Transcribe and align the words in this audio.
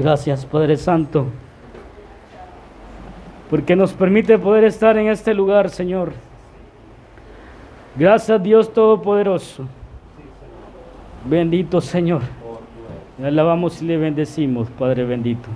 Gracias, 0.00 0.46
Padre 0.46 0.78
Santo, 0.78 1.26
porque 3.50 3.76
nos 3.76 3.92
permite 3.92 4.38
poder 4.38 4.64
estar 4.64 4.96
en 4.96 5.08
este 5.08 5.34
lugar, 5.34 5.68
Señor. 5.68 6.12
Gracias, 7.96 8.42
Dios 8.42 8.72
Todopoderoso. 8.72 9.66
Bendito 11.26 11.82
Señor. 11.82 12.22
Le 13.18 13.28
alabamos 13.28 13.82
y 13.82 13.84
le 13.84 13.98
bendecimos, 13.98 14.70
Padre 14.70 15.04
bendito. 15.04 15.50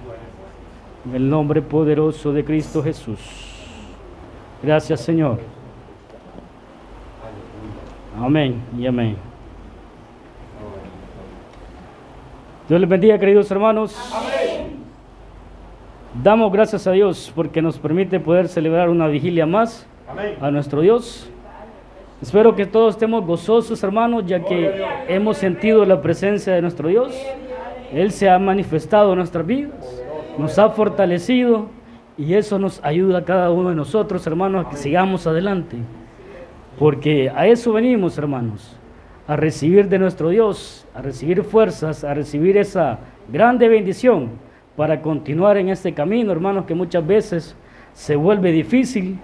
En 1.06 1.14
el 1.14 1.30
nombre 1.30 1.62
poderoso 1.62 2.30
de 2.30 2.44
Cristo 2.44 2.82
Jesús. 2.82 3.18
Gracias, 4.62 5.00
Señor. 5.00 5.38
Amén 8.20 8.60
y 8.78 8.86
amén. 8.86 9.33
Dios 12.66 12.80
les 12.80 12.88
bendiga, 12.88 13.18
queridos 13.18 13.50
hermanos. 13.50 13.94
Damos 16.22 16.50
gracias 16.50 16.86
a 16.86 16.92
Dios 16.92 17.30
porque 17.34 17.60
nos 17.60 17.78
permite 17.78 18.18
poder 18.20 18.48
celebrar 18.48 18.88
una 18.88 19.06
vigilia 19.06 19.44
más 19.44 19.86
a 20.40 20.50
nuestro 20.50 20.80
Dios. 20.80 21.30
Espero 22.22 22.56
que 22.56 22.64
todos 22.64 22.94
estemos 22.94 23.26
gozosos, 23.26 23.82
hermanos, 23.84 24.24
ya 24.26 24.40
que 24.42 24.82
hemos 25.08 25.36
sentido 25.36 25.84
la 25.84 26.00
presencia 26.00 26.54
de 26.54 26.62
nuestro 26.62 26.88
Dios. 26.88 27.14
Él 27.92 28.12
se 28.12 28.30
ha 28.30 28.38
manifestado 28.38 29.12
en 29.12 29.18
nuestras 29.18 29.46
vidas, 29.46 30.02
nos 30.38 30.58
ha 30.58 30.70
fortalecido 30.70 31.66
y 32.16 32.32
eso 32.32 32.58
nos 32.58 32.82
ayuda 32.82 33.18
a 33.18 33.24
cada 33.26 33.50
uno 33.50 33.68
de 33.68 33.76
nosotros, 33.76 34.26
hermanos, 34.26 34.64
a 34.64 34.70
que 34.70 34.76
sigamos 34.76 35.26
adelante. 35.26 35.76
Porque 36.78 37.28
a 37.28 37.46
eso 37.46 37.74
venimos, 37.74 38.16
hermanos, 38.16 38.78
a 39.26 39.36
recibir 39.36 39.88
de 39.88 39.98
nuestro 39.98 40.28
Dios, 40.28 40.86
a 40.94 41.00
recibir 41.00 41.42
fuerzas, 41.44 42.04
a 42.04 42.14
recibir 42.14 42.56
esa 42.56 42.98
grande 43.28 43.68
bendición 43.68 44.30
para 44.76 45.00
continuar 45.00 45.56
en 45.56 45.68
este 45.68 45.94
camino, 45.94 46.32
hermanos, 46.32 46.66
que 46.66 46.74
muchas 46.74 47.06
veces 47.06 47.56
se 47.92 48.16
vuelve 48.16 48.52
difícil 48.52 49.18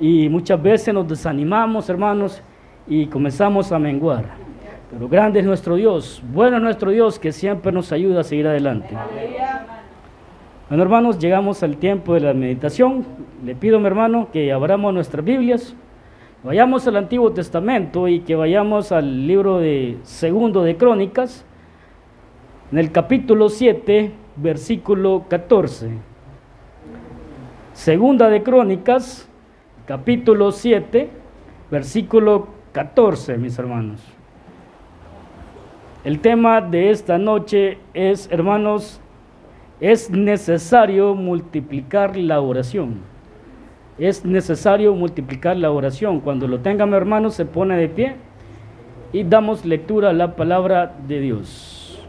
y 0.00 0.28
muchas 0.28 0.60
veces 0.62 0.92
nos 0.92 1.08
desanimamos, 1.08 1.88
hermanos, 1.88 2.42
y 2.86 3.06
comenzamos 3.06 3.72
a 3.72 3.78
menguar. 3.78 4.24
Pero 4.90 5.08
grande 5.08 5.40
es 5.40 5.46
nuestro 5.46 5.76
Dios, 5.76 6.22
bueno 6.32 6.56
es 6.56 6.62
nuestro 6.62 6.90
Dios 6.90 7.18
que 7.18 7.32
siempre 7.32 7.72
nos 7.72 7.92
ayuda 7.92 8.20
a 8.20 8.24
seguir 8.24 8.46
adelante. 8.46 8.94
Bueno, 10.68 10.84
hermanos, 10.84 11.18
llegamos 11.18 11.62
al 11.62 11.76
tiempo 11.76 12.14
de 12.14 12.20
la 12.20 12.32
meditación. 12.32 13.04
Le 13.44 13.54
pido, 13.54 13.78
mi 13.78 13.86
hermano, 13.86 14.28
que 14.32 14.52
abramos 14.52 14.92
nuestras 14.94 15.24
Biblias. 15.24 15.74
Vayamos 16.44 16.88
al 16.88 16.96
Antiguo 16.96 17.30
Testamento 17.30 18.08
y 18.08 18.18
que 18.20 18.34
vayamos 18.34 18.90
al 18.90 19.28
libro 19.28 19.60
de 19.60 19.98
Segundo 20.02 20.64
de 20.64 20.76
Crónicas, 20.76 21.44
en 22.72 22.78
el 22.78 22.90
capítulo 22.90 23.48
7, 23.48 24.10
versículo 24.34 25.26
14. 25.28 25.90
Segunda 27.74 28.28
de 28.28 28.42
Crónicas, 28.42 29.28
capítulo 29.86 30.50
7, 30.50 31.10
versículo 31.70 32.48
14, 32.72 33.38
mis 33.38 33.56
hermanos. 33.56 34.02
El 36.02 36.18
tema 36.18 36.60
de 36.60 36.90
esta 36.90 37.18
noche 37.18 37.78
es, 37.94 38.28
hermanos, 38.32 39.00
es 39.78 40.10
necesario 40.10 41.14
multiplicar 41.14 42.16
la 42.16 42.40
oración 42.40 43.11
es 44.08 44.24
necesario 44.24 44.94
multiplicar 44.94 45.56
la 45.56 45.70
oración. 45.70 46.18
Cuando 46.18 46.48
lo 46.48 46.58
tenga 46.58 46.86
mi 46.86 46.94
hermano, 46.94 47.30
se 47.30 47.44
pone 47.44 47.76
de 47.76 47.88
pie 47.88 48.16
y 49.12 49.22
damos 49.22 49.64
lectura 49.64 50.10
a 50.10 50.12
la 50.12 50.34
palabra 50.34 50.96
de 51.06 51.20
Dios. 51.20 52.02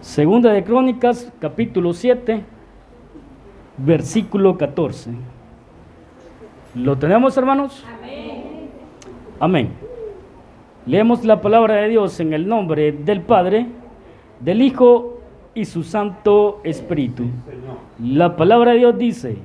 Segunda 0.00 0.52
de 0.52 0.62
Crónicas, 0.62 1.32
capítulo 1.40 1.92
7, 1.92 2.44
versículo 3.78 4.56
14. 4.56 5.10
¿Lo 6.76 6.96
tenemos, 6.96 7.36
hermanos? 7.36 7.84
Amén. 7.98 8.70
Amén. 9.40 9.68
Leemos 10.86 11.24
la 11.24 11.40
palabra 11.40 11.74
de 11.74 11.88
Dios 11.88 12.20
en 12.20 12.32
el 12.34 12.46
nombre 12.46 12.92
del 12.92 13.20
Padre, 13.20 13.66
del 14.38 14.62
Hijo 14.62 15.21
y 15.54 15.64
su 15.64 15.82
Santo 15.82 16.60
Espíritu. 16.64 17.24
La 18.02 18.36
palabra 18.36 18.72
de 18.72 18.78
Dios 18.78 18.98
dice, 18.98 19.36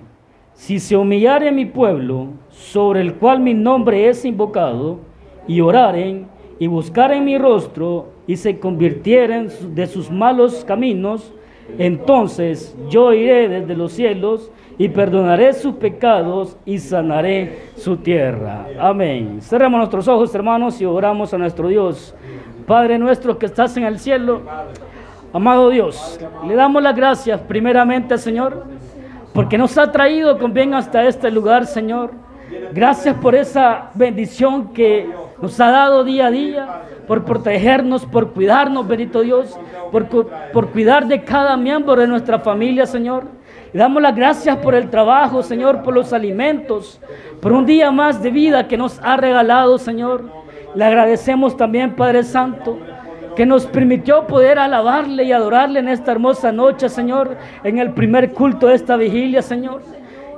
si 0.53 0.79
se 0.79 0.97
humillare 0.97 1.51
mi 1.51 1.65
pueblo, 1.65 2.27
sobre 2.49 3.01
el 3.01 3.15
cual 3.15 3.39
mi 3.39 3.53
nombre 3.53 4.09
es 4.09 4.25
invocado, 4.25 4.99
y 5.47 5.61
oraren 5.61 6.27
y 6.59 6.67
buscaren 6.67 7.23
mi 7.23 7.37
rostro, 7.37 8.07
y 8.25 8.35
se 8.35 8.59
convirtieren 8.59 9.49
de 9.73 9.87
sus 9.87 10.11
malos 10.11 10.65
caminos, 10.65 11.33
entonces 11.77 12.75
yo 12.89 13.13
iré 13.13 13.49
desde 13.49 13.75
los 13.75 13.91
cielos 13.91 14.51
y 14.77 14.89
perdonaré 14.89 15.53
sus 15.53 15.75
pecados 15.75 16.57
y 16.65 16.79
sanaré 16.79 17.59
su 17.75 17.97
tierra. 17.97 18.67
Amén. 18.79 19.39
Cerramos 19.41 19.79
nuestros 19.79 20.07
ojos, 20.07 20.33
hermanos, 20.33 20.79
y 20.81 20.85
oramos 20.85 21.33
a 21.33 21.37
nuestro 21.37 21.67
Dios. 21.67 22.15
Padre 22.65 22.97
nuestro 22.99 23.37
que 23.37 23.47
estás 23.47 23.75
en 23.77 23.83
el 23.83 23.99
cielo, 23.99 24.41
Amado 25.37 25.69
Dios, 25.69 26.19
le 26.47 26.55
damos 26.55 26.81
las 26.81 26.95
gracias 26.95 27.39
primeramente, 27.41 28.17
Señor, 28.17 28.63
porque 29.35 29.55
nos 29.55 29.77
ha 29.77 29.91
traído 29.91 30.39
con 30.39 30.51
bien 30.51 30.73
hasta 30.73 31.05
este 31.05 31.29
lugar, 31.29 31.67
Señor. 31.67 32.09
Gracias 32.73 33.15
por 33.17 33.35
esa 33.35 33.91
bendición 33.93 34.73
que 34.73 35.07
nos 35.39 35.59
ha 35.59 35.69
dado 35.69 36.03
día 36.03 36.25
a 36.25 36.31
día, 36.31 36.81
por 37.07 37.23
protegernos, 37.23 38.03
por 38.07 38.33
cuidarnos, 38.33 38.87
bendito 38.87 39.21
Dios, 39.21 39.55
por, 39.91 40.07
por 40.07 40.71
cuidar 40.71 41.05
de 41.05 41.23
cada 41.23 41.55
miembro 41.55 41.95
de 41.95 42.07
nuestra 42.07 42.39
familia, 42.39 42.87
Señor. 42.87 43.25
Le 43.73 43.79
damos 43.79 44.01
las 44.01 44.15
gracias 44.15 44.57
por 44.57 44.73
el 44.73 44.89
trabajo, 44.89 45.43
Señor, 45.43 45.83
por 45.83 45.93
los 45.93 46.13
alimentos, 46.13 46.99
por 47.41 47.53
un 47.53 47.67
día 47.67 47.91
más 47.91 48.23
de 48.23 48.31
vida 48.31 48.67
que 48.67 48.75
nos 48.75 48.99
ha 49.03 49.17
regalado, 49.17 49.77
Señor. 49.77 50.23
Le 50.73 50.83
agradecemos 50.83 51.55
también, 51.55 51.95
Padre 51.95 52.23
Santo 52.23 52.79
que 53.37 53.45
nos 53.45 53.67
permitió 53.67 54.25
poder 54.25 54.57
alabarle 54.57 55.23
y 55.23 55.31
adorarle 55.31 55.79
en 55.79 55.89
esta 55.89 56.11
hermosa 56.11 56.51
noche, 56.51 56.89
Señor, 56.89 57.37
en 57.63 57.77
el 57.77 57.91
primer 57.91 58.31
culto 58.33 58.65
de 58.65 58.73
esta 58.73 58.97
vigilia, 58.97 59.43
Señor. 59.43 59.83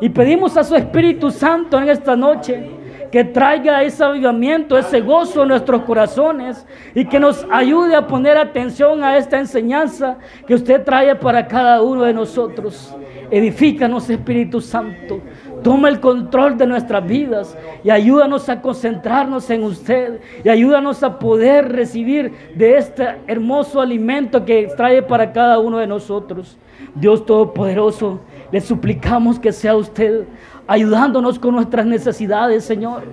Y 0.02 0.10
pedimos 0.10 0.58
a 0.58 0.66
su 0.66 0.76
Espíritu 0.76 1.32
Santo 1.32 1.80
en 1.80 1.88
esta 1.88 2.18
noche 2.18 2.72
que 3.10 3.24
traiga 3.24 3.82
ese 3.84 4.04
avivamiento, 4.04 4.78
ese 4.78 5.00
gozo 5.00 5.44
en 5.44 5.48
nuestros 5.48 5.84
corazones 5.84 6.68
y 6.94 7.06
que 7.06 7.22
nos 7.22 7.48
ayude 7.50 7.96
a 7.96 8.06
poner 8.06 8.38
atención 8.38 9.02
a 9.02 9.18
esta 9.18 9.40
enseñanza 9.40 10.18
que 10.46 10.56
usted 10.56 10.84
trae 10.84 11.16
para 11.16 11.48
cada 11.48 11.82
uno 11.82 12.04
de 12.04 12.14
nosotros. 12.14 12.94
Edifícanos, 13.32 14.10
Espíritu 14.10 14.60
Santo. 14.60 15.22
Toma 15.64 15.90
el 15.90 16.00
control 16.00 16.58
de 16.58 16.68
nuestras 16.68 17.06
vidas 17.06 17.58
y 17.84 17.90
ayúdanos 17.90 18.48
a 18.50 18.62
concentrarnos 18.62 19.50
en 19.50 19.64
usted 19.64 20.20
y 20.44 20.50
ayúdanos 20.50 21.04
a 21.04 21.20
poder 21.20 21.72
recibir 21.72 22.32
de 22.56 22.78
este 22.78 23.08
hermoso 23.28 23.82
alimento 23.82 24.46
que 24.46 24.70
trae 24.78 25.02
para 25.02 25.32
cada 25.32 25.60
uno 25.60 25.78
de 25.78 25.88
nosotros. 25.88 26.58
Dios 26.96 27.26
Todopoderoso, 27.26 28.20
le 28.52 28.62
suplicamos 28.62 29.40
que 29.40 29.52
sea 29.52 29.76
usted 29.76 30.26
ayudándonos 30.68 31.40
con 31.40 31.56
nuestras 31.56 31.86
necesidades, 31.86 32.64
Señor. 32.64 33.04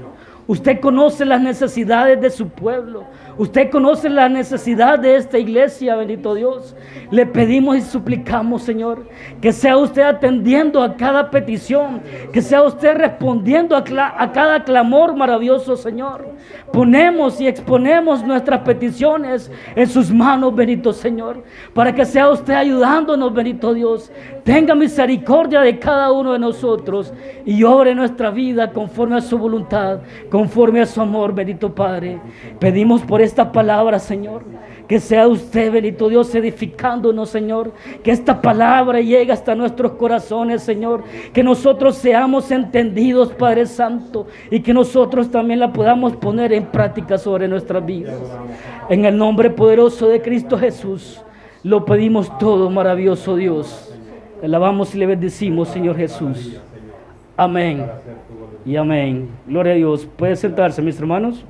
Usted 0.46 0.80
conoce 0.80 1.24
las 1.24 1.40
necesidades 1.40 2.20
de 2.20 2.30
su 2.30 2.48
pueblo. 2.48 3.04
Usted 3.38 3.70
conoce 3.70 4.08
la 4.08 4.28
necesidad 4.28 4.98
de 4.98 5.16
esta 5.16 5.38
iglesia, 5.38 5.94
bendito 5.96 6.34
Dios. 6.34 6.74
Le 7.10 7.26
pedimos 7.26 7.76
y 7.76 7.82
suplicamos, 7.82 8.62
Señor, 8.62 9.06
que 9.42 9.52
sea 9.52 9.76
usted 9.76 10.02
atendiendo 10.02 10.82
a 10.82 10.96
cada 10.96 11.30
petición, 11.30 12.00
que 12.32 12.40
sea 12.40 12.62
usted 12.62 12.96
respondiendo 12.96 13.76
a, 13.76 13.84
cada 14.32 14.64
clamor 14.64 15.14
maravilloso, 15.14 15.76
Señor. 15.76 16.28
Ponemos 16.72 17.40
y 17.40 17.46
exponemos 17.46 18.24
nuestras 18.24 18.60
peticiones 18.60 19.50
en 19.74 19.86
sus 19.86 20.10
manos, 20.10 20.54
bendito 20.54 20.92
Señor, 20.92 21.44
para 21.74 21.94
que 21.94 22.04
sea 22.04 22.30
usted 22.30 22.54
ayudándonos, 22.54 23.34
bendito 23.34 23.74
Dios. 23.74 24.10
Tenga 24.44 24.74
misericordia 24.74 25.60
de 25.60 25.78
cada 25.78 26.10
uno 26.10 26.32
de 26.32 26.38
nosotros 26.38 27.12
y 27.44 27.62
obre 27.64 27.94
nuestra 27.94 28.30
vida 28.30 28.72
conforme 28.72 29.16
a 29.16 29.20
su 29.20 29.38
voluntad, 29.38 30.00
conforme 30.30 30.80
a 30.80 30.86
su 30.86 31.00
amor, 31.00 31.34
bendito 31.34 31.74
Padre. 31.74 32.18
Pedimos 32.58 33.02
por 33.02 33.20
esta 33.26 33.52
palabra, 33.52 33.98
Señor. 33.98 34.42
Que 34.88 35.00
sea 35.00 35.26
usted, 35.26 35.72
bendito 35.72 36.08
Dios, 36.08 36.32
edificándonos, 36.34 37.28
Señor. 37.28 37.72
Que 38.02 38.12
esta 38.12 38.40
palabra 38.40 39.00
llegue 39.00 39.32
hasta 39.32 39.54
nuestros 39.54 39.92
corazones, 39.92 40.62
Señor. 40.62 41.02
Que 41.32 41.42
nosotros 41.42 41.96
seamos 41.96 42.50
entendidos, 42.50 43.32
Padre 43.32 43.66
Santo. 43.66 44.26
Y 44.50 44.60
que 44.60 44.72
nosotros 44.72 45.30
también 45.30 45.60
la 45.60 45.72
podamos 45.72 46.16
poner 46.16 46.52
en 46.52 46.66
práctica 46.66 47.18
sobre 47.18 47.48
nuestras 47.48 47.84
vidas. 47.84 48.14
En 48.88 49.04
el 49.04 49.16
nombre 49.16 49.50
poderoso 49.50 50.08
de 50.08 50.22
Cristo 50.22 50.56
Jesús, 50.56 51.20
lo 51.64 51.84
pedimos 51.84 52.36
todo, 52.38 52.70
maravilloso 52.70 53.34
Dios. 53.34 53.92
Le 54.40 54.46
alabamos 54.46 54.94
y 54.94 54.98
le 54.98 55.06
bendecimos, 55.06 55.68
Señor 55.68 55.96
Jesús. 55.96 56.60
Amén. 57.36 57.86
Y 58.64 58.76
amén. 58.76 59.28
Gloria 59.46 59.72
a 59.72 59.76
Dios. 59.76 60.06
¿Puede 60.16 60.36
sentarse, 60.36 60.80
mis 60.80 60.98
hermanos? 60.98 61.44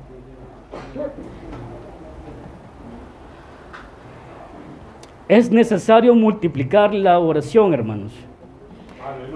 Es 5.27 5.51
necesario 5.51 6.15
multiplicar 6.15 6.93
la 6.93 7.19
oración, 7.19 7.73
hermanos. 7.73 8.13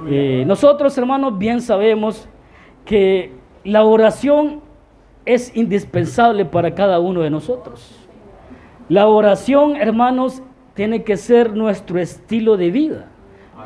Eh, 0.08 0.44
nosotros, 0.48 0.98
hermanos, 0.98 1.38
bien 1.38 1.62
sabemos 1.62 2.28
que 2.86 3.32
la 3.64 3.84
oración 3.84 4.62
es 5.26 5.56
indispensable 5.56 6.46
para 6.46 6.74
cada 6.74 7.00
uno 7.00 7.22
de 7.22 7.30
nosotros. 7.30 7.98
La 8.90 9.08
oración, 9.08 9.76
hermanos, 9.76 10.42
tiene 10.74 11.04
que 11.04 11.18
ser 11.18 11.56
nuestro 11.56 12.00
estilo 12.00 12.58
de 12.58 12.72
vida, 12.72 13.08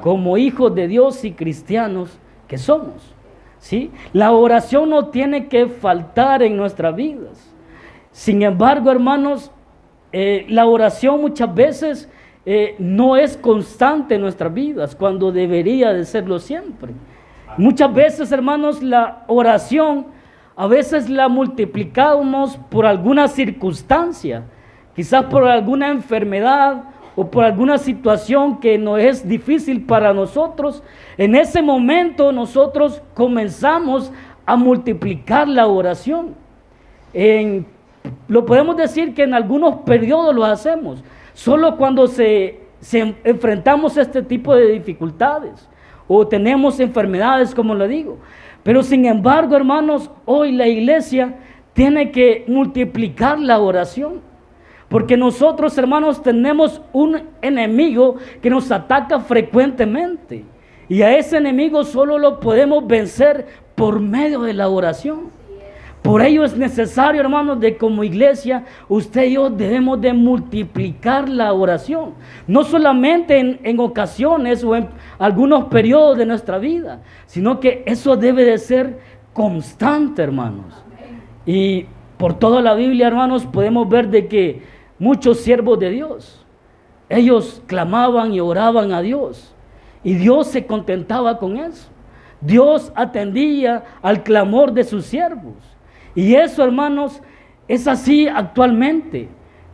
como 0.02 0.38
hijos 0.38 0.74
de 0.76 0.88
Dios 0.88 1.24
y 1.24 1.32
cristianos 1.32 2.20
que 2.48 2.58
somos. 2.58 3.14
¿sí? 3.60 3.92
La 4.14 4.32
oración 4.32 4.90
no 4.90 5.08
tiene 5.08 5.48
que 5.48 5.68
faltar 5.68 6.44
en 6.44 6.58
nuestras 6.58 6.96
vidas. 6.96 7.54
Sin 8.12 8.42
embargo, 8.44 8.92
hermanos, 8.92 9.52
eh, 10.12 10.46
la 10.50 10.66
oración 10.66 11.22
muchas 11.22 11.54
veces 11.54 12.10
eh, 12.46 12.76
no 12.78 13.18
es 13.18 13.38
constante 13.38 14.16
en 14.16 14.22
nuestras 14.22 14.54
vidas, 14.54 14.96
cuando 14.96 15.32
debería 15.32 15.94
de 15.94 16.06
serlo 16.06 16.40
siempre. 16.40 16.94
Muchas 17.58 17.94
veces, 17.94 18.32
hermanos, 18.32 18.84
la 18.84 19.24
oración 19.28 20.08
a 20.56 20.68
veces 20.68 21.10
la 21.10 21.28
multiplicamos 21.28 22.58
por 22.70 22.86
alguna 22.86 23.28
circunstancia, 23.28 24.44
quizás 24.96 25.26
por 25.26 25.48
alguna 25.48 25.90
enfermedad 25.90 26.84
o 27.16 27.30
por 27.30 27.44
alguna 27.44 27.78
situación 27.78 28.60
que 28.60 28.78
no 28.78 28.98
es 28.98 29.28
difícil 29.28 29.86
para 29.86 30.14
nosotros. 30.14 30.84
En 31.18 31.36
ese 31.36 31.62
momento 31.62 32.32
nosotros 32.32 33.02
comenzamos 33.14 34.12
a 34.46 34.56
multiplicar 34.56 35.48
la 35.48 35.68
oración. 35.68 36.36
Lo 38.28 38.46
podemos 38.46 38.78
decir 38.78 39.14
que 39.14 39.24
en 39.24 39.34
algunos 39.34 39.78
periodos 39.82 40.36
lo 40.36 40.46
hacemos, 40.46 41.04
solo 41.34 41.78
cuando 41.78 42.08
se, 42.08 42.60
enfrentamos 43.24 43.98
a 43.98 44.02
este 44.02 44.22
tipo 44.22 44.56
de 44.56 44.72
dificultades 44.72 45.68
o 46.08 46.28
tenemos 46.28 46.80
enfermedades, 46.80 47.54
como 47.56 47.74
lo 47.74 47.88
digo. 47.88 48.18
Pero 48.64 48.84
sin 48.84 49.06
embargo, 49.06 49.56
hermanos, 49.56 50.10
hoy 50.26 50.52
la 50.52 50.68
iglesia 50.68 51.36
tiene 51.74 52.12
que 52.12 52.46
multiplicar 52.48 53.40
la 53.40 53.60
oración. 53.60 54.22
Porque 54.90 55.18
nosotros, 55.18 55.78
hermanos, 55.78 56.22
tenemos 56.22 56.82
un 56.94 57.24
enemigo 57.42 58.16
que 58.42 58.50
nos 58.50 58.72
ataca 58.72 59.20
frecuentemente. 59.20 60.46
Y 60.88 61.02
a 61.02 61.18
ese 61.18 61.38
enemigo 61.38 61.84
solo 61.84 62.20
lo 62.20 62.40
podemos 62.40 62.86
vencer 62.86 63.48
por 63.76 64.00
medio 64.00 64.42
de 64.42 64.54
la 64.54 64.70
oración. 64.70 65.32
Por 66.06 66.22
ello 66.22 66.44
es 66.44 66.56
necesario, 66.56 67.20
hermanos, 67.20 67.60
de 67.60 67.78
como 67.78 68.04
iglesia, 68.04 68.64
usted 68.88 69.24
y 69.24 69.34
yo 69.34 69.50
debemos 69.50 70.00
de 70.00 70.14
multiplicar 70.14 71.28
la 71.28 71.52
oración. 71.52 72.14
No 72.46 72.64
solamente 72.64 73.60
en, 73.64 73.80
ocasiones 73.80 74.64
o 74.64 74.76
en 74.76 74.88
algunos 75.18 75.66
periodos 75.66 76.16
de 76.20 76.28
nuestra 76.28 76.60
vida, 76.60 77.02
sino 77.26 77.60
que 77.60 77.82
eso 77.88 78.16
debe 78.18 78.46
de 78.46 78.60
ser 78.60 79.00
constante, 79.34 80.22
hermanos. 80.22 80.76
Y 81.44 81.88
por 82.18 82.38
toda 82.38 82.62
la 82.62 82.76
Biblia, 82.76 83.08
hermanos, 83.08 83.44
podemos 83.48 83.90
ver 83.90 84.08
de 84.10 84.28
que 84.28 84.62
muchos 85.00 85.40
siervos 85.40 85.80
de 85.80 85.90
Dios, 85.90 86.46
ellos 87.10 87.64
clamaban 87.66 88.32
y 88.32 88.42
oraban 88.42 88.92
a 88.92 89.02
Dios. 89.02 89.56
Y 90.04 90.14
Dios 90.14 90.46
se 90.46 90.68
contentaba 90.68 91.40
con 91.40 91.58
eso. 91.58 91.90
Dios 92.42 92.92
atendía 92.94 93.84
al 94.04 94.22
clamor 94.22 94.72
de 94.72 94.84
sus 94.84 95.04
siervos. 95.06 95.75
Y 96.16 96.36
eso, 96.36 96.64
hermanos, 96.64 97.22
es 97.68 97.88
así 97.88 98.28
actualmente. 98.28 99.28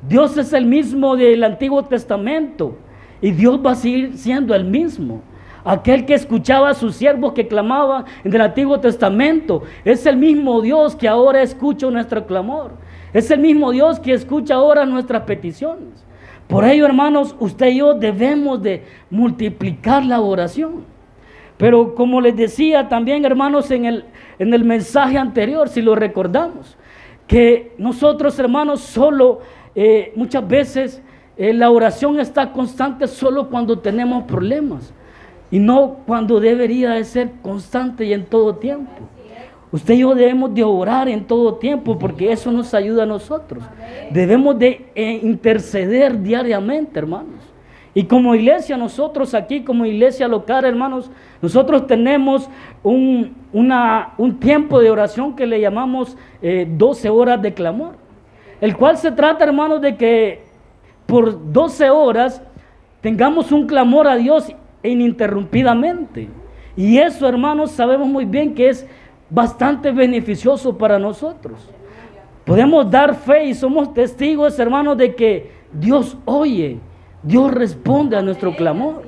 Dios 0.08 0.36
es 0.38 0.52
el 0.54 0.66
mismo 0.66 1.16
del 1.16 1.44
Antiguo 1.44 1.84
Testamento 1.84 2.76
y 3.22 3.32
Dios 3.32 3.60
va 3.64 3.72
a 3.72 3.76
seguir 3.76 4.18
siendo 4.18 4.56
el 4.56 4.66
mismo. 4.66 5.22
Aquel 5.64 6.08
que 6.08 6.16
escuchaba 6.16 6.70
a 6.70 6.74
sus 6.74 6.96
siervos 6.96 7.34
que 7.34 7.48
clamaban 7.48 8.06
en 8.24 8.34
el 8.34 8.42
Antiguo 8.42 8.80
Testamento 8.80 9.62
es 9.86 10.08
el 10.08 10.18
mismo 10.18 10.60
Dios 10.62 10.96
que 10.96 11.08
ahora 11.08 11.44
escucha 11.44 11.90
nuestro 11.92 12.26
clamor. 12.26 12.72
Es 13.14 13.30
el 13.30 13.40
mismo 13.40 13.72
Dios 13.72 14.00
que 14.00 14.14
escucha 14.14 14.56
ahora 14.56 14.86
nuestras 14.86 15.22
peticiones. 15.24 16.04
Por 16.48 16.66
ello, 16.66 16.86
hermanos, 16.86 17.36
usted 17.40 17.68
y 17.68 17.78
yo 17.78 17.94
debemos 17.94 18.62
de 18.62 18.84
multiplicar 19.10 20.04
la 20.04 20.20
oración. 20.20 20.86
Pero 21.62 21.94
como 21.94 22.20
les 22.20 22.36
decía 22.36 22.90
también, 22.90 23.24
hermanos, 23.24 23.70
en 23.70 23.86
el, 23.86 24.06
en 24.40 24.52
el 24.52 24.64
mensaje 24.64 25.16
anterior, 25.20 25.70
si 25.70 25.84
lo 25.84 25.94
recordamos, 25.94 26.76
que 27.28 27.74
nosotros, 27.78 28.40
hermanos, 28.40 28.80
solo 28.80 29.42
eh, 29.76 30.12
muchas 30.16 30.48
veces 30.48 31.04
eh, 31.38 31.54
la 31.54 31.70
oración 31.70 32.20
está 32.20 32.52
constante 32.52 33.06
solo 33.06 33.48
cuando 33.48 33.78
tenemos 33.78 34.24
problemas 34.24 34.92
y 35.52 35.60
no 35.60 35.98
cuando 36.08 36.40
debería 36.40 36.94
de 36.94 37.04
ser 37.04 37.30
constante 37.44 38.06
y 38.06 38.14
en 38.14 38.26
todo 38.26 38.56
tiempo. 38.56 38.94
Usted 39.72 39.94
y 39.94 40.00
yo 40.00 40.16
debemos 40.16 40.56
de 40.56 40.64
orar 40.64 41.08
en 41.10 41.26
todo 41.26 41.54
tiempo 41.58 42.00
porque 42.00 42.32
eso 42.32 42.52
nos 42.52 42.74
ayuda 42.74 43.04
a 43.04 43.06
nosotros. 43.06 43.64
Debemos 44.10 44.58
de 44.58 44.88
eh, 44.96 45.20
interceder 45.22 46.20
diariamente, 46.20 46.98
hermanos. 46.98 47.51
Y 47.94 48.04
como 48.06 48.36
iglesia, 48.36 48.78
nosotros 48.78 49.34
aquí, 49.34 49.64
como 49.64 49.86
iglesia 49.86 50.28
local, 50.28 50.64
hermanos, 50.64 51.12
nosotros 51.42 51.88
tenemos 51.88 52.50
un, 52.84 53.36
un 53.52 54.40
tiempo 54.40 54.80
de 54.80 54.90
oración 54.90 55.36
que 55.36 55.46
le 55.46 55.60
llamamos 55.60 56.16
12 56.42 57.08
eh, 57.08 57.12
horas 57.12 57.42
de 57.42 57.54
clamor. 57.54 57.96
El 58.62 58.78
cual 58.78 58.98
se 58.98 59.12
trata, 59.12 59.44
hermanos, 59.44 59.82
de 59.82 59.98
que 59.98 60.44
por 61.06 61.52
12 61.52 61.90
horas 61.90 62.42
tengamos 63.02 63.52
un 63.52 63.68
clamor 63.68 64.08
a 64.08 64.16
Dios 64.16 64.54
ininterrumpidamente. 64.84 66.30
Y 66.78 66.98
eso, 66.98 67.28
hermanos, 67.28 67.72
sabemos 67.72 68.08
muy 68.08 68.24
bien 68.24 68.54
que 68.54 68.70
es 68.70 68.88
bastante 69.30 69.92
beneficioso 69.92 70.78
para 70.78 70.98
nosotros. 70.98 71.70
Podemos 72.46 72.90
dar 72.90 73.16
fe 73.16 73.46
y 73.46 73.54
somos 73.54 73.94
testigos, 73.94 74.58
hermanos, 74.60 74.98
de 74.98 75.14
que 75.14 75.52
Dios 75.74 76.18
oye 76.24 76.80
Dios 77.24 77.52
responde 77.52 78.18
a 78.18 78.22
nuestro 78.22 78.56
clamor. 78.56 79.04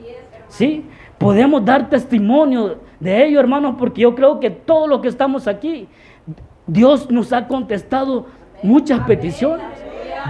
¿Sí? 0.48 0.86
Podemos 1.18 1.64
dar 1.64 1.90
testimonio 1.90 2.78
de 3.00 3.26
ello, 3.26 3.40
hermanos, 3.40 3.76
porque 3.78 4.02
yo 4.02 4.14
creo 4.14 4.40
que 4.40 4.50
todos 4.50 4.88
los 4.88 5.02
que 5.02 5.08
estamos 5.08 5.48
aquí, 5.48 5.88
Dios 6.68 7.10
nos 7.10 7.34
ha 7.34 7.48
contestado 7.48 8.28
muchas 8.62 9.00
peticiones. 9.02 9.66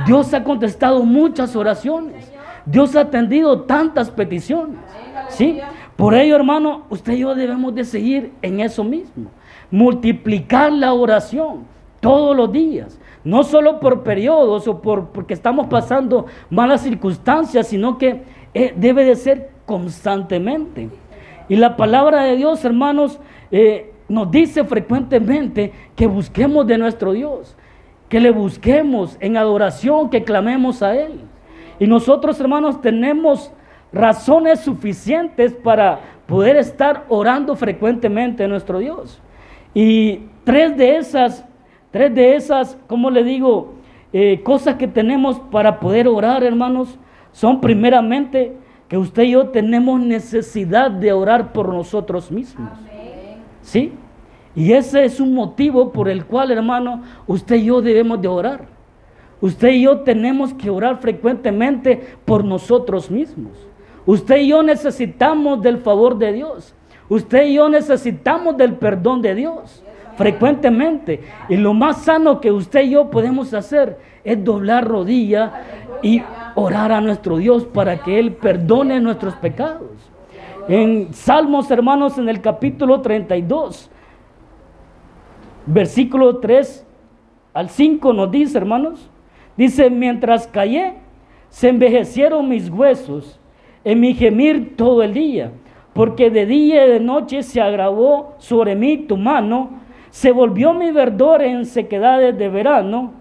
Dios 0.06 0.34
ha 0.34 0.44
contestado 0.44 1.04
muchas 1.04 1.56
oraciones. 1.56 2.32
Dios 2.66 2.96
ha 2.96 3.02
atendido 3.02 3.62
tantas 3.62 4.10
peticiones. 4.10 4.78
¿Sí? 5.30 5.60
Por 5.96 6.16
ello, 6.16 6.36
hermano, 6.36 6.84
usted 6.90 7.14
y 7.14 7.20
yo 7.20 7.36
debemos 7.36 7.76
de 7.76 7.86
seguir 7.86 8.32
en 8.42 8.60
eso 8.60 8.84
mismo. 8.84 9.30
Multiplicar 9.70 10.72
la 10.72 10.94
oración 10.94 11.66
todos 12.00 12.36
los 12.36 12.52
días. 12.52 13.00
No 13.24 13.44
solo 13.44 13.80
por 13.80 14.04
periodos 14.04 14.68
o 14.68 14.82
por, 14.82 15.10
porque 15.10 15.34
estamos 15.34 15.68
pasando 15.68 16.26
malas 16.50 16.82
circunstancias, 16.82 17.68
sino 17.68 17.98
que 17.98 18.24
eh, 18.54 18.74
debe 18.76 19.06
de 19.06 19.16
ser 19.16 19.52
constantemente. 19.66 20.90
Y 21.50 21.56
la 21.56 21.76
palabra 21.76 22.24
de 22.24 22.36
Dios, 22.36 22.64
hermanos, 22.66 23.20
eh, 23.52 23.92
nos 24.10 24.30
dice 24.30 24.64
frecuentemente 24.64 25.72
que 25.96 26.08
busquemos 26.08 26.68
de 26.68 26.78
nuestro 26.78 27.14
Dios, 27.14 27.56
que 28.10 28.20
le 28.20 28.32
busquemos 28.32 29.18
en 29.20 29.38
adoración, 29.38 30.10
que 30.10 30.24
clamemos 30.24 30.84
a 30.84 30.96
Él. 30.96 31.22
Y 31.80 31.88
nosotros, 31.88 32.40
hermanos, 32.40 32.82
tenemos 32.82 33.52
razones 33.92 34.60
suficientes 34.62 35.54
para 35.54 36.00
poder 36.28 36.56
estar 36.58 37.06
orando 37.10 37.56
frecuentemente 37.56 38.44
a 38.44 38.48
nuestro 38.48 38.80
Dios. 38.80 39.22
Y 39.74 40.22
tres 40.44 40.78
de 40.78 40.98
esas 40.98 41.46
Tres 41.94 42.16
de 42.16 42.36
esas, 42.36 42.76
como 42.88 43.12
le 43.12 43.24
digo, 43.24 43.76
eh, 44.14 44.42
cosas 44.42 44.78
que 44.78 44.88
tenemos 44.88 45.40
para 45.52 45.80
poder 45.80 46.08
orar, 46.08 46.44
hermanos, 46.44 46.98
son 47.32 47.62
primeramente 47.62 48.58
que 48.88 48.98
usted 48.98 49.22
y 49.22 49.32
yo 49.34 49.50
tenemos 49.50 50.00
necesidad 50.00 50.90
de 50.90 51.14
orar 51.14 51.54
por 51.54 51.72
nosotros 51.72 52.32
mismos. 52.32 52.72
¿Sí? 53.62 53.94
Y 54.56 54.74
ese 54.74 55.06
es 55.06 55.20
un 55.20 55.36
motivo 55.36 55.92
por 55.92 56.10
el 56.10 56.26
cual, 56.26 56.50
hermano, 56.50 57.04
usted 57.28 57.58
y 57.58 57.66
yo 57.66 57.80
debemos 57.80 58.20
de 58.20 58.28
orar. 58.28 58.66
Usted 59.40 59.74
y 59.74 59.84
yo 59.84 60.00
tenemos 60.00 60.52
que 60.56 60.72
orar 60.72 60.98
frecuentemente 60.98 62.16
por 62.26 62.44
nosotros 62.44 63.12
mismos. 63.12 63.52
Usted 64.08 64.38
y 64.38 64.48
yo 64.48 64.64
necesitamos 64.64 65.62
del 65.62 65.78
favor 65.78 66.18
de 66.18 66.34
Dios. 66.34 66.74
Usted 67.08 67.46
y 67.46 67.54
yo 67.54 67.70
necesitamos 67.70 68.58
del 68.58 68.74
perdón 68.78 69.22
de 69.22 69.36
Dios 69.36 69.84
frecuentemente. 70.16 71.22
Y 71.50 71.58
lo 71.58 71.74
más 71.74 72.04
sano 72.04 72.40
que 72.40 72.52
usted 72.52 72.84
y 72.84 72.92
yo 72.92 73.10
podemos 73.10 73.54
hacer 73.54 73.98
es 74.24 74.44
doblar 74.44 74.88
rodilla 74.88 75.64
y 76.02 76.22
orar 76.56 76.92
a 76.92 77.02
nuestro 77.02 77.38
Dios 77.38 77.66
para 77.66 77.98
que 78.04 78.20
Él 78.20 78.34
perdone 78.34 79.00
nuestros 79.00 79.36
pecados. 79.36 79.90
En 80.68 81.14
Salmos, 81.14 81.70
hermanos, 81.72 82.18
en 82.18 82.30
el 82.30 82.42
capítulo 82.42 83.02
32, 83.02 83.90
versículo 85.66 86.38
3 86.38 86.86
al 87.54 87.70
5 87.70 88.14
nos 88.14 88.32
dice, 88.32 88.58
hermanos, 88.58 89.10
dice, 89.58 89.90
mientras 89.90 90.48
callé, 90.48 90.96
se 91.50 91.70
envejecieron 91.70 92.50
mis 92.50 92.70
huesos 92.70 93.40
en 93.84 94.00
mi 94.00 94.14
gemir 94.14 94.76
todo 94.76 95.04
el 95.04 95.14
día, 95.14 95.52
porque 95.94 96.32
de 96.32 96.46
día 96.46 96.88
y 96.88 96.90
de 96.90 97.00
noche 97.00 97.44
se 97.44 97.62
agravó 97.62 98.36
sobre 98.40 98.76
mí 98.76 98.98
tu 98.98 99.18
mano, 99.18 99.83
se 100.14 100.32
volvió 100.32 100.76
mi 100.76 100.92
verdor 100.92 101.42
en 101.42 101.66
sequedades 101.66 102.38
de 102.38 102.48
verano. 102.48 103.14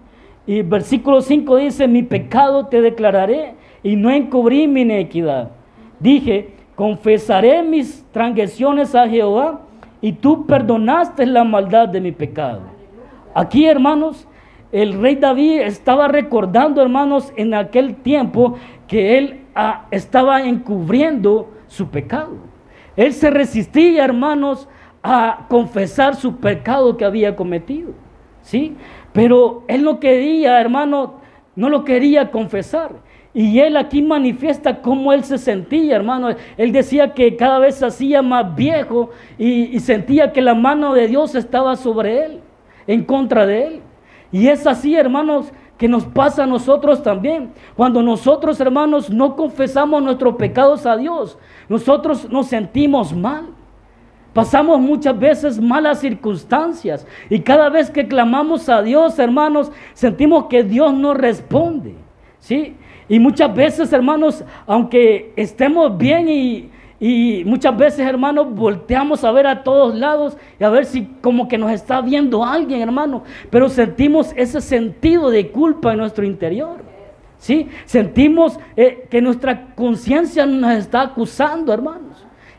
Y 0.45 0.61
versículo 0.61 1.21
5 1.21 1.55
dice, 1.55 1.87
mi 1.87 2.03
pecado 2.03 2.67
te 2.67 2.81
declararé 2.81 3.55
y 3.81 3.95
no 3.95 4.11
encubrí 4.11 4.67
mi 4.67 4.81
iniquidad. 4.81 5.49
Dije, 5.99 6.51
confesaré 6.75 7.63
mis 7.63 8.05
transgresiones 8.11 8.93
a 8.93 9.09
Jehová 9.09 9.61
y 10.01 10.11
tú 10.11 10.45
perdonaste 10.45 11.25
la 11.25 11.43
maldad 11.43 11.89
de 11.89 11.99
mi 11.99 12.11
pecado. 12.11 12.61
Aquí, 13.33 13.65
hermanos, 13.65 14.27
el 14.71 14.93
rey 15.01 15.15
David 15.15 15.61
estaba 15.61 16.07
recordando, 16.07 16.79
hermanos, 16.79 17.33
en 17.35 17.55
aquel 17.55 17.95
tiempo 17.95 18.59
que 18.87 19.17
él 19.17 19.41
ah, 19.55 19.87
estaba 19.89 20.43
encubriendo 20.43 21.49
su 21.65 21.87
pecado. 21.87 22.35
Él 22.95 23.13
se 23.13 23.31
resistía, 23.31 24.05
hermanos, 24.05 24.69
a 25.03 25.45
confesar 25.49 26.15
su 26.15 26.37
pecado 26.37 26.97
que 26.97 27.05
había 27.05 27.35
cometido. 27.35 27.91
¿Sí? 28.41 28.75
Pero 29.11 29.63
él 29.67 29.83
no 29.83 29.99
quería, 29.99 30.59
hermano, 30.59 31.15
no 31.55 31.69
lo 31.69 31.83
quería 31.83 32.31
confesar. 32.31 32.91
Y 33.33 33.59
él 33.59 33.77
aquí 33.77 34.01
manifiesta 34.01 34.81
cómo 34.81 35.11
él 35.11 35.23
se 35.23 35.37
sentía, 35.37 35.95
hermano. 35.95 36.29
Él 36.57 36.71
decía 36.71 37.13
que 37.13 37.35
cada 37.35 37.59
vez 37.59 37.75
se 37.75 37.85
hacía 37.85 38.21
más 38.21 38.55
viejo 38.55 39.09
y, 39.37 39.75
y, 39.75 39.79
sentía 39.79 40.31
que 40.31 40.41
la 40.41 40.53
mano 40.53 40.93
de 40.93 41.07
Dios 41.07 41.33
estaba 41.33 41.75
sobre 41.75 42.25
él, 42.25 42.41
en 42.85 43.03
contra 43.03 43.45
de 43.47 43.67
él. 43.67 43.81
Y 44.31 44.47
es 44.47 44.67
así, 44.67 44.95
hermanos, 44.95 45.51
que 45.77 45.87
nos 45.87 46.05
pasa 46.05 46.43
a 46.43 46.47
nosotros 46.47 47.01
también. 47.01 47.51
Cuando 47.75 48.03
nosotros, 48.03 48.59
hermanos, 48.59 49.09
no 49.09 49.35
confesamos 49.35 50.03
nuestros 50.03 50.35
pecados 50.35 50.85
a 50.85 50.95
Dios, 50.95 51.37
nosotros 51.69 52.29
nos 52.29 52.47
sentimos 52.47 53.13
mal. 53.13 53.47
Pasamos 54.33 54.79
muchas 54.79 55.17
veces 55.17 55.61
malas 55.61 55.99
circunstancias 55.99 57.05
y 57.29 57.39
cada 57.39 57.69
vez 57.69 57.91
que 57.91 58.07
clamamos 58.07 58.67
a 58.67 58.81
Dios, 58.81 59.19
hermanos, 59.19 59.71
sentimos 59.93 60.45
que 60.45 60.63
Dios 60.63 60.91
no 60.93 61.13
responde. 61.13 61.93
¿Sí? 62.39 62.75
Y 63.07 63.19
muchas 63.19 63.53
veces, 63.53 63.93
hermanos, 63.93 64.43
aunque 64.65 65.33
estemos 65.35 65.97
bien 65.97 66.27
y, 66.99 67.43
muchas 67.45 67.77
veces, 67.77 67.99
hermanos, 67.99 68.47
volteamos 68.55 69.23
a 69.23 69.31
ver 69.31 69.45
a 69.45 69.63
todos 69.63 69.93
lados 69.93 70.35
y 70.59 70.63
a 70.63 70.69
ver 70.69 70.85
si 70.85 71.05
como 71.21 71.47
que 71.47 71.57
nos 71.57 71.71
está 71.71 72.01
viendo 72.01 72.43
alguien, 72.43 72.81
hermano, 72.81 73.23
pero 73.49 73.69
sentimos 73.69 74.33
ese 74.35 74.61
sentido 74.61 75.29
de 75.29 75.49
culpa 75.51 75.91
en 75.91 75.99
nuestro 75.99 76.25
interior. 76.25 76.81
¿Sí? 77.37 77.67
Sentimos 77.85 78.57
eh, 78.77 79.05
que 79.11 79.21
nuestra 79.21 79.75
conciencia 79.75 80.45
nos 80.45 80.71
está 80.75 81.01
acusando, 81.01 81.73
hermanos. 81.73 82.12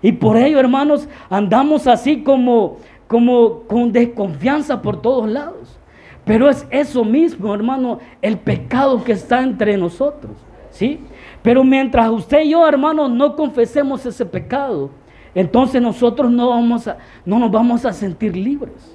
Y 0.04 0.12
por 0.12 0.36
ello, 0.36 0.60
hermanos, 0.60 1.08
andamos 1.30 1.86
así 1.86 2.22
como, 2.22 2.76
como 3.08 3.60
con 3.60 3.90
desconfianza 3.90 4.82
por 4.82 5.00
todos 5.00 5.26
lados. 5.26 5.78
Pero 6.26 6.50
es 6.50 6.66
eso 6.68 7.06
mismo, 7.06 7.54
hermano, 7.54 8.00
el 8.20 8.36
pecado 8.36 9.02
que 9.02 9.12
está 9.12 9.40
entre 9.40 9.78
nosotros. 9.78 10.32
¿Sí? 10.68 11.00
Pero 11.40 11.64
mientras 11.64 12.10
usted 12.10 12.42
y 12.42 12.50
yo, 12.50 12.68
hermano, 12.68 13.08
no 13.08 13.34
confesemos 13.34 14.04
ese 14.04 14.26
pecado, 14.26 14.90
entonces 15.34 15.80
nosotros 15.80 16.30
no, 16.30 16.50
vamos 16.50 16.86
a, 16.86 16.98
no 17.24 17.38
nos 17.38 17.50
vamos 17.50 17.86
a 17.86 17.92
sentir 17.94 18.36
libres. 18.36 18.94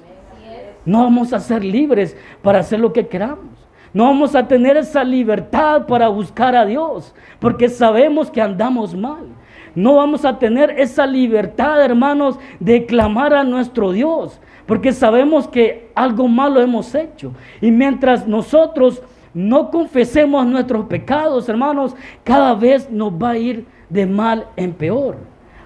No 0.84 1.02
vamos 1.02 1.32
a 1.32 1.40
ser 1.40 1.64
libres 1.64 2.16
para 2.40 2.60
hacer 2.60 2.78
lo 2.78 2.92
que 2.92 3.08
queramos. 3.08 3.46
No 3.92 4.04
vamos 4.04 4.36
a 4.36 4.46
tener 4.46 4.76
esa 4.76 5.02
libertad 5.02 5.86
para 5.88 6.06
buscar 6.06 6.54
a 6.54 6.64
Dios, 6.64 7.12
porque 7.40 7.68
sabemos 7.68 8.30
que 8.30 8.40
andamos 8.40 8.94
mal. 8.94 9.26
No 9.74 9.96
vamos 9.96 10.24
a 10.24 10.38
tener 10.38 10.70
esa 10.78 11.06
libertad, 11.06 11.82
hermanos, 11.82 12.38
de 12.58 12.86
clamar 12.86 13.34
a 13.34 13.44
nuestro 13.44 13.92
Dios, 13.92 14.40
porque 14.66 14.92
sabemos 14.92 15.48
que 15.48 15.90
algo 15.94 16.28
malo 16.28 16.60
hemos 16.60 16.94
hecho. 16.94 17.32
Y 17.60 17.70
mientras 17.70 18.26
nosotros 18.26 19.02
no 19.32 19.70
confesemos 19.70 20.46
nuestros 20.46 20.86
pecados, 20.86 21.48
hermanos, 21.48 21.94
cada 22.24 22.54
vez 22.54 22.90
nos 22.90 23.12
va 23.12 23.30
a 23.30 23.38
ir 23.38 23.66
de 23.88 24.06
mal 24.06 24.46
en 24.56 24.72
peor. 24.72 25.16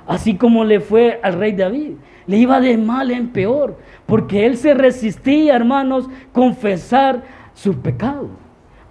Así 0.07 0.35
como 0.35 0.65
le 0.65 0.81
fue 0.81 1.19
al 1.23 1.35
rey 1.35 1.53
David. 1.53 1.93
Le 2.27 2.39
iba 2.39 2.61
de 2.61 2.77
mal 2.77 3.11
en 3.11 3.29
peor, 3.29 3.79
porque 4.07 4.47
él 4.47 4.57
se 4.57 4.75
resistía, 4.75 5.57
hermanos, 5.57 6.09
confesar 6.33 7.23
su 7.53 7.81
pecado. 7.81 8.29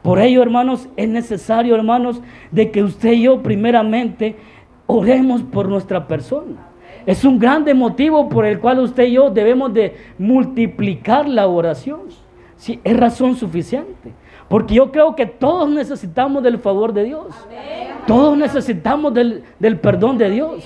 Por 0.03 0.19
ello, 0.19 0.43
hermanos, 0.43 0.89
es 0.97 1.07
necesario, 1.07 1.75
hermanos, 1.75 2.21
de 2.51 2.69
que 2.71 2.83
usted 2.83 3.13
y 3.13 3.23
yo 3.23 3.41
primeramente 3.41 4.35
oremos 4.87 5.41
por 5.43 5.67
nuestra 5.67 6.07
persona. 6.07 6.67
Es 7.05 7.25
un 7.25 7.37
grande 7.37 7.73
motivo 7.73 8.29
por 8.29 8.45
el 8.45 8.59
cual 8.59 8.79
usted 8.79 9.05
y 9.05 9.13
yo 9.13 9.29
debemos 9.29 9.73
de 9.73 9.95
multiplicar 10.17 11.27
la 11.27 11.47
oración. 11.47 12.01
Sí, 12.55 12.79
es 12.83 12.97
razón 12.97 13.35
suficiente. 13.35 14.13
Porque 14.47 14.75
yo 14.75 14.91
creo 14.91 15.15
que 15.15 15.25
todos 15.25 15.69
necesitamos 15.69 16.43
del 16.43 16.59
favor 16.59 16.93
de 16.93 17.03
Dios. 17.03 17.27
Todos 18.07 18.37
necesitamos 18.37 19.13
del, 19.13 19.43
del 19.59 19.79
perdón 19.79 20.17
de 20.17 20.29
Dios. 20.29 20.63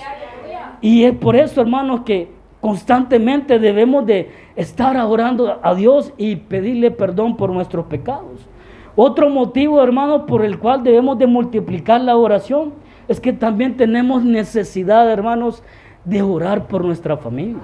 Y 0.82 1.06
es 1.06 1.16
por 1.16 1.36
eso, 1.36 1.62
hermanos, 1.62 2.02
que 2.02 2.30
constantemente 2.62 3.60
debemos 3.60 4.06
de 4.06 4.32
estar 4.56 4.98
orando 4.98 5.60
a 5.62 5.74
Dios 5.74 6.14
y 6.18 6.36
pedirle 6.36 6.92
perdón 6.92 7.38
por 7.38 7.50
nuestros 7.50 7.86
pecados. 7.86 8.48
Otro 8.96 9.30
motivo, 9.30 9.82
hermanos, 9.82 10.24
por 10.28 10.44
el 10.44 10.60
cual 10.60 10.84
debemos 10.84 11.18
de 11.18 11.28
multiplicar 11.28 12.02
la 12.02 12.18
oración 12.18 12.74
es 13.08 13.20
que 13.20 13.34
también 13.34 13.78
tenemos 13.78 14.24
necesidad, 14.24 15.10
hermanos, 15.10 15.64
de 16.04 16.22
orar 16.22 16.68
por 16.68 16.84
nuestra 16.84 17.18
familia. 17.18 17.62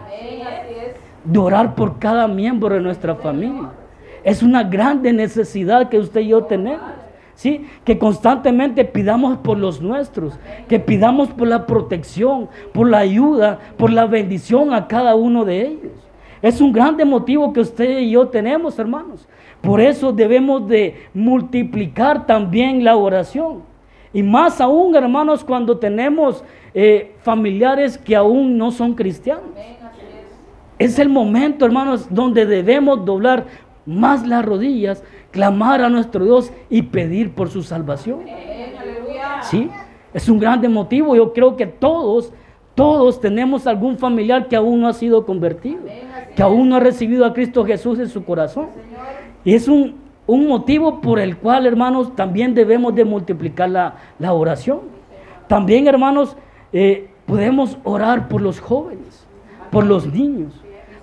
De 1.24 1.40
orar 1.40 1.76
por 1.76 2.00
cada 2.00 2.28
miembro 2.28 2.76
de 2.76 2.82
nuestra 2.82 3.16
familia. 3.16 3.70
Es 4.24 4.44
una 4.44 4.64
grande 4.64 5.12
necesidad 5.14 5.90
que 5.90 6.00
usted 6.00 6.22
y 6.22 6.28
yo 6.30 6.44
tenemos. 6.44 6.92
¿Sí? 7.36 7.66
Que 7.84 7.98
constantemente 7.98 8.86
pidamos 8.86 9.40
por 9.40 9.58
los 9.58 9.82
nuestros, 9.82 10.38
que 10.68 10.80
pidamos 10.80 11.30
por 11.30 11.48
la 11.48 11.66
protección, 11.66 12.48
por 12.74 12.88
la 12.88 13.00
ayuda, 13.00 13.60
por 13.76 13.92
la 13.92 14.06
bendición 14.06 14.72
a 14.72 14.88
cada 14.88 15.16
uno 15.16 15.44
de 15.44 15.66
ellos. 15.66 15.92
Es 16.44 16.62
un 16.62 16.72
grande 16.72 17.06
motivo 17.06 17.52
que 17.52 17.62
usted 17.62 18.00
y 18.00 18.12
yo 18.12 18.28
tenemos, 18.28 18.78
hermanos. 18.78 19.28
Por 19.62 19.82
eso 19.82 20.12
debemos 20.14 20.68
de 20.68 21.08
multiplicar 21.14 22.28
también 22.28 22.84
la 22.84 22.98
oración. 22.98 23.64
Y 24.14 24.22
más 24.22 24.62
aún, 24.62 24.96
hermanos, 24.96 25.44
cuando 25.44 25.78
tenemos 25.78 26.44
eh, 26.74 27.16
familiares 27.22 27.98
que 27.98 28.16
aún 28.16 28.58
no 28.58 28.72
son 28.72 28.94
cristianos. 28.94 29.44
Es 30.78 31.00
el 31.00 31.10
momento, 31.10 31.66
hermanos, 31.66 32.08
donde 32.10 32.46
debemos 32.46 33.04
doblar 33.06 33.46
más 33.86 34.26
las 34.26 34.46
rodillas, 34.46 35.04
clamar 35.32 35.82
a 35.82 35.90
nuestro 35.90 36.24
Dios 36.24 36.52
y 36.70 36.84
pedir 36.84 37.34
por 37.34 37.50
su 37.50 37.64
salvación. 37.64 38.22
Sí, 39.42 39.70
es 40.14 40.30
un 40.30 40.40
grande 40.40 40.70
motivo. 40.70 41.16
Yo 41.16 41.34
creo 41.34 41.56
que 41.56 41.66
todos, 41.66 42.32
todos 42.76 43.20
tenemos 43.20 43.68
algún 43.68 43.98
familiar 43.98 44.48
que 44.48 44.56
aún 44.56 44.82
no 44.82 44.88
ha 44.88 44.94
sido 44.94 45.26
convertido, 45.26 45.82
que 46.36 46.42
aún 46.42 46.70
no 46.70 46.76
ha 46.76 46.80
recibido 46.80 47.26
a 47.26 47.34
Cristo 47.34 47.66
Jesús 47.66 48.00
en 48.00 48.10
su 48.10 48.24
corazón. 48.24 48.68
Y 49.44 49.54
es 49.54 49.68
un, 49.68 50.03
un 50.26 50.48
motivo 50.48 51.02
por 51.02 51.20
el 51.20 51.38
cual, 51.38 51.66
hermanos, 51.66 52.16
también 52.16 52.54
debemos 52.54 52.96
de 52.96 53.04
multiplicar 53.04 53.70
la, 53.70 54.34
oración. 54.34 54.82
También, 55.48 55.88
hermanos, 55.88 56.38
eh, 56.72 57.10
podemos 57.26 57.78
orar 57.84 58.28
por 58.30 58.42
los 58.42 58.60
jóvenes, 58.60 59.26
por 59.70 59.86
los 59.86 60.06
niños. 60.08 60.54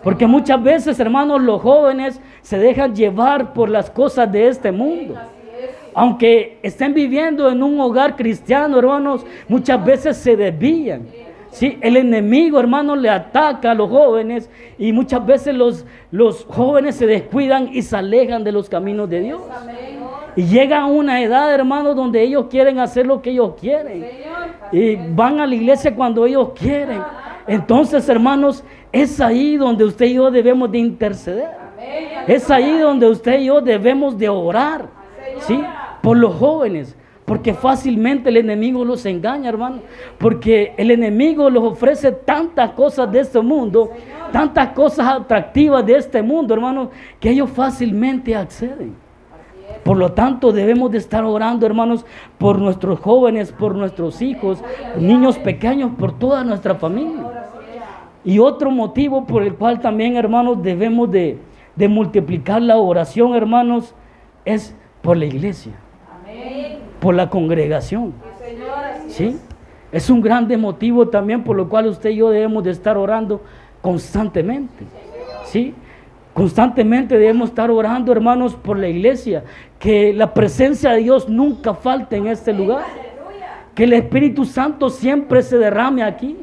Porque 0.03 0.27
muchas 0.27 0.63
veces, 0.63 0.99
hermanos, 0.99 1.43
los 1.43 1.61
jóvenes 1.61 2.21
se 2.41 2.59
dejan 2.59 2.95
llevar 2.95 3.53
por 3.53 3.69
las 3.69 3.91
cosas 3.91 4.31
de 4.33 4.49
este 4.49 4.73
mundo. 4.73 5.17
Aunque 5.95 6.59
estén 6.63 6.95
viviendo 6.95 7.51
en 7.51 7.63
un 7.63 7.79
hogar 7.81 8.17
cristiano, 8.17 8.79
hermanos, 8.79 9.27
muchas 9.49 9.85
veces 9.85 10.17
se 10.17 10.37
desvían. 10.37 11.03
Sí, 11.51 11.79
el 11.81 11.97
enemigo, 11.97 12.61
hermanos, 12.61 12.99
le 12.99 13.11
ataca 13.11 13.73
a 13.73 13.75
los 13.75 13.91
jóvenes 13.91 14.49
y 14.79 14.93
muchas 14.93 15.25
veces 15.27 15.55
los, 15.55 15.85
los 16.11 16.45
jóvenes 16.45 16.95
se 16.95 17.07
descuidan 17.07 17.71
y 17.73 17.83
se 17.83 17.97
alejan 17.97 18.45
de 18.45 18.53
los 18.53 18.69
caminos 18.69 19.11
de 19.11 19.21
Dios. 19.21 19.41
Y 20.37 20.45
llega 20.45 20.87
una 20.87 21.21
edad, 21.21 21.53
hermanos, 21.53 21.97
donde 21.97 22.23
ellos 22.23 22.47
quieren 22.49 22.79
hacer 22.79 23.07
lo 23.07 23.21
que 23.21 23.31
ellos 23.31 23.55
quieren. 23.61 24.07
Y 24.71 24.95
van 24.95 25.41
a 25.41 25.47
la 25.47 25.55
iglesia 25.55 25.95
cuando 25.95 26.25
ellos 26.25 26.51
quieren. 26.55 27.03
Entonces, 27.49 28.09
hermanos, 28.09 28.63
es 28.93 29.21
ahí 29.21 29.57
donde 29.57 29.85
usted 29.85 30.07
y 30.07 30.15
yo 30.15 30.31
debemos 30.31 30.71
de 30.71 30.79
interceder. 30.79 31.51
Es 32.29 32.49
ahí 32.49 32.79
donde 32.79 33.09
usted 33.09 33.41
y 33.41 33.47
yo 33.47 33.61
debemos 33.61 34.17
de 34.17 34.29
orar. 34.29 34.87
¿Sí? 35.41 35.61
Por 36.01 36.17
los 36.17 36.35
jóvenes. 36.37 36.97
Porque 37.31 37.55
fácilmente 37.55 38.29
el 38.29 38.39
enemigo 38.39 38.85
los 38.85 39.07
engaña, 39.07 39.51
hermano. 39.51 39.83
Porque 40.19 40.75
el 40.77 40.91
enemigo 40.91 41.49
les 41.49 41.63
ofrece 41.63 42.11
tantas 42.11 42.73
cosas 42.73 43.13
de 43.13 43.21
este 43.21 43.41
mundo, 43.41 43.93
tantas 44.33 44.71
cosas 44.71 45.07
atractivas 45.07 45.87
de 45.87 45.95
este 45.95 46.23
mundo, 46.23 46.55
hermano, 46.55 46.91
que 47.21 47.31
ellos 47.31 47.49
fácilmente 47.49 48.35
acceden. 48.35 48.97
Por 49.85 49.97
lo 49.97 50.11
tanto, 50.11 50.51
debemos 50.51 50.91
de 50.91 50.99
estar 50.99 51.23
orando, 51.23 51.67
hermanos, 51.67 52.05
por 52.37 52.59
nuestros 52.59 52.99
jóvenes, 52.99 53.53
por 53.53 53.77
nuestros 53.77 54.21
hijos, 54.23 54.61
niños 54.99 55.39
pequeños, 55.39 55.93
por 55.97 56.19
toda 56.19 56.43
nuestra 56.43 56.75
familia. 56.75 57.31
Y 58.25 58.41
otro 58.41 58.73
motivo 58.73 59.25
por 59.25 59.45
el 59.45 59.55
cual 59.55 59.79
también, 59.79 60.17
hermanos, 60.17 60.61
debemos 60.65 61.09
de, 61.09 61.39
multiplicar 61.77 62.61
la 62.61 62.77
oración, 62.79 63.37
hermanos, 63.37 63.95
es 64.45 64.75
por 65.01 65.17
la 65.17 65.27
iglesia, 65.27 65.75
por 67.01 67.15
la 67.15 67.31
congregación. 67.31 68.13
¿Sí? 69.09 69.37
Es 69.91 70.09
un 70.09 70.21
grande 70.21 70.57
motivo 70.57 71.09
también 71.09 71.43
por 71.43 71.57
lo 71.57 71.69
cual 71.69 71.87
usted 71.87 72.11
y 72.11 72.17
yo 72.17 72.31
debemos 72.31 72.63
de 72.63 72.71
estar 72.71 72.97
orando 72.97 73.43
constantemente. 73.83 74.85
¿Sí? 75.45 75.75
Constantemente 76.33 77.19
debemos 77.19 77.49
estar 77.49 77.71
orando, 77.71 78.13
hermanos, 78.13 78.55
por 78.55 78.79
la 78.79 78.89
iglesia. 78.89 79.45
Que 79.79 80.13
la 80.13 80.33
presencia 80.33 80.93
de 80.93 80.99
Dios 80.99 81.29
nunca 81.29 81.75
falte 81.75 82.17
en 82.17 82.29
este 82.29 82.53
lugar. 82.53 82.85
Que 83.75 83.85
el 83.85 83.93
Espíritu 83.95 84.45
Santo 84.45 84.91
siempre 84.91 85.43
se 85.43 85.59
derrame 85.59 86.05
aquí. 86.05 86.37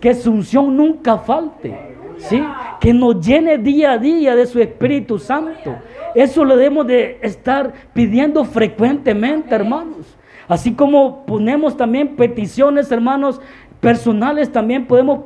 Que 0.00 0.14
su 0.14 0.32
unción 0.32 0.76
nunca 0.76 1.18
falte. 1.18 1.92
¿sí? 2.18 2.42
Que 2.80 2.92
nos 2.92 3.24
llene 3.24 3.58
día 3.58 3.92
a 3.92 3.98
día 3.98 4.34
de 4.34 4.46
su 4.46 4.60
Espíritu 4.60 5.18
Santo. 5.18 5.76
Eso 6.14 6.44
lo 6.44 6.56
debemos 6.56 6.86
de 6.86 7.18
estar 7.22 7.72
pidiendo 7.92 8.44
frecuentemente, 8.44 9.54
hermanos. 9.54 10.16
Así 10.48 10.74
como 10.74 11.24
ponemos 11.24 11.76
también 11.76 12.16
peticiones, 12.16 12.90
hermanos, 12.92 13.40
personales, 13.80 14.52
también 14.52 14.86
podemos 14.86 15.20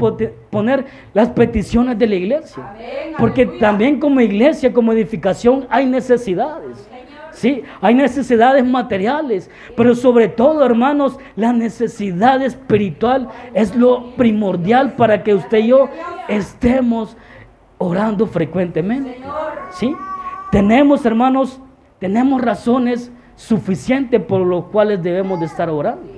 poner 0.51 0.87
las 1.13 1.29
peticiones 1.29 1.99
de 1.99 2.07
la 2.07 2.15
iglesia. 2.15 2.75
Porque 3.19 3.45
también 3.45 4.01
como 4.01 4.21
iglesia, 4.21 4.73
como 4.73 4.93
edificación, 4.93 5.67
hay 5.69 5.87
necesidades. 5.87 6.89
Sí, 7.33 7.63
hay 7.83 7.95
necesidades 7.95 8.65
materiales, 8.65 9.51
pero 9.77 9.95
sobre 9.95 10.29
todo, 10.29 10.65
hermanos, 10.65 11.19
la 11.37 11.53
necesidad 11.53 12.41
espiritual 12.41 13.29
es 13.53 13.77
lo 13.77 14.13
primordial 14.17 14.95
para 14.95 15.23
que 15.23 15.35
usted 15.35 15.59
y 15.59 15.67
yo 15.67 15.91
estemos 16.29 17.15
orando 17.77 18.27
frecuentemente. 18.27 19.21
Sí, 19.73 19.95
tenemos, 20.57 21.05
hermanos, 21.05 21.61
tenemos 21.99 22.41
razones 22.41 23.13
suficientes 23.35 24.23
por 24.23 24.41
los 24.41 24.65
cuales 24.69 25.03
debemos 25.03 25.39
de 25.39 25.45
estar 25.45 25.69
orando. 25.69 26.11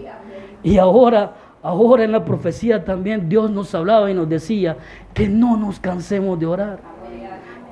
Y 0.63 0.79
ahora, 0.79 1.35
ahora 1.61 2.05
en 2.05 2.13
la 2.13 2.25
profecía 2.25 2.85
también 2.85 3.29
Dios 3.29 3.51
nos 3.51 3.75
hablaba 3.75 4.09
y 4.09 4.15
nos 4.15 4.29
decía 4.29 4.77
que 5.13 5.29
no 5.29 5.57
nos 5.57 5.81
cansemos 5.81 6.39
de 6.39 6.47
orar. 6.47 6.79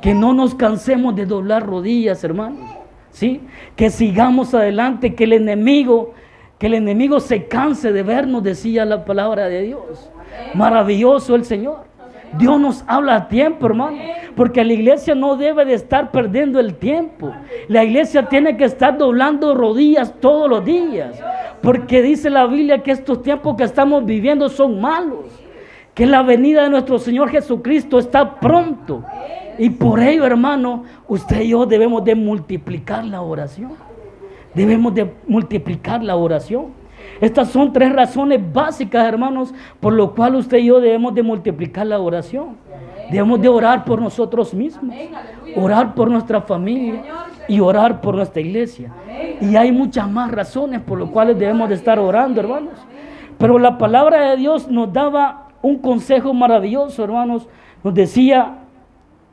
Que 0.03 0.13
no 0.13 0.35
nos 0.35 0.57
cansemos 0.57 1.15
de 1.15 1.25
doblar 1.25 1.65
rodillas, 1.65 2.25
hermanos. 2.25 2.69
¿sí? 3.13 3.43
Que 3.77 3.89
sigamos 3.89 4.53
adelante, 4.53 5.15
que 5.15 5.23
el 5.23 5.35
enemigo, 5.35 6.15
que 6.59 6.67
el 6.67 6.75
enemigo 6.75 7.21
se 7.21 7.47
canse 7.47 7.93
de 7.93 8.03
vernos, 8.03 8.43
decía 8.43 8.85
la 8.85 9.05
palabra 9.05 9.49
de 9.49 9.63
Dios. 9.63 10.11
Maravilloso 10.55 11.37
el 11.37 11.45
Señor. 11.45 11.85
Dios 12.39 12.61
nos 12.61 12.85
habla 12.87 13.17
a 13.17 13.29
tiempo, 13.29 13.67
hermano, 13.67 13.99
porque 14.35 14.65
la 14.65 14.73
iglesia 14.73 15.15
no 15.15 15.37
debe 15.37 15.65
de 15.65 15.75
estar 15.75 16.11
perdiendo 16.11 16.61
el 16.61 16.75
tiempo. 16.75 17.33
La 17.69 17.85
iglesia 17.85 18.29
tiene 18.29 18.57
que 18.57 18.65
estar 18.65 18.99
doblando 18.99 19.55
rodillas 19.55 20.15
todos 20.21 20.49
los 20.49 20.65
días, 20.65 21.19
porque 21.63 22.03
dice 22.03 22.31
la 22.31 22.47
Biblia 22.47 22.83
que 22.83 22.91
estos 22.91 23.23
tiempos 23.23 23.57
que 23.57 23.65
estamos 23.65 24.05
viviendo 24.05 24.49
son 24.49 24.81
malos, 24.81 25.27
que 25.95 26.07
la 26.07 26.23
venida 26.23 26.65
de 26.65 26.71
nuestro 26.71 26.99
Señor 26.99 27.31
Jesucristo 27.31 27.99
está 27.99 28.39
pronto. 28.39 29.03
Y 29.59 29.71
por 29.71 30.01
ello, 30.01 30.27
hermano, 30.27 30.85
usted 31.09 31.41
y 31.41 31.49
yo 31.49 31.65
debemos 31.65 32.05
de 32.05 32.15
multiplicar 32.15 33.05
la 33.05 33.23
oración. 33.23 33.73
Debemos 34.55 34.95
de 34.95 35.13
multiplicar 35.27 36.03
la 36.03 36.17
oración. 36.17 36.67
Estas 37.21 37.49
son 37.49 37.73
tres 37.73 37.93
razones 37.93 38.41
básicas, 38.53 39.07
hermanos, 39.07 39.55
por 39.81 39.93
lo 39.93 40.15
cual 40.15 40.35
usted 40.37 40.59
y 40.59 40.67
yo 40.67 40.81
debemos 40.81 41.15
de 41.15 41.23
multiplicar 41.23 41.87
la 41.87 41.99
oración. 41.99 42.57
Debemos 43.11 43.41
de 43.41 43.49
orar 43.49 43.85
por 43.85 44.01
nosotros 44.01 44.53
mismos, 44.53 44.95
orar 45.55 45.95
por 45.95 46.11
nuestra 46.11 46.41
familia 46.41 47.03
y 47.49 47.61
orar 47.61 48.01
por 48.01 48.17
nuestra 48.17 48.41
iglesia. 48.41 48.93
Y 49.41 49.55
hay 49.57 49.71
muchas 49.71 50.11
más 50.11 50.31
razones 50.31 50.81
por 50.81 50.99
las 50.99 51.11
cuales 51.11 51.39
debemos 51.39 51.69
de 51.69 51.77
estar 51.77 51.99
orando, 51.99 52.41
hermanos. 52.41 52.75
Pero 53.39 53.59
la 53.59 53.79
palabra 53.79 54.31
de 54.31 54.37
Dios 54.37 54.69
nos 54.69 54.93
daba 54.93 55.49
un 55.63 55.79
consejo 55.79 56.35
maravilloso, 56.35 57.05
hermanos. 57.05 57.49
Nos 57.85 57.95
decía, 57.95 58.59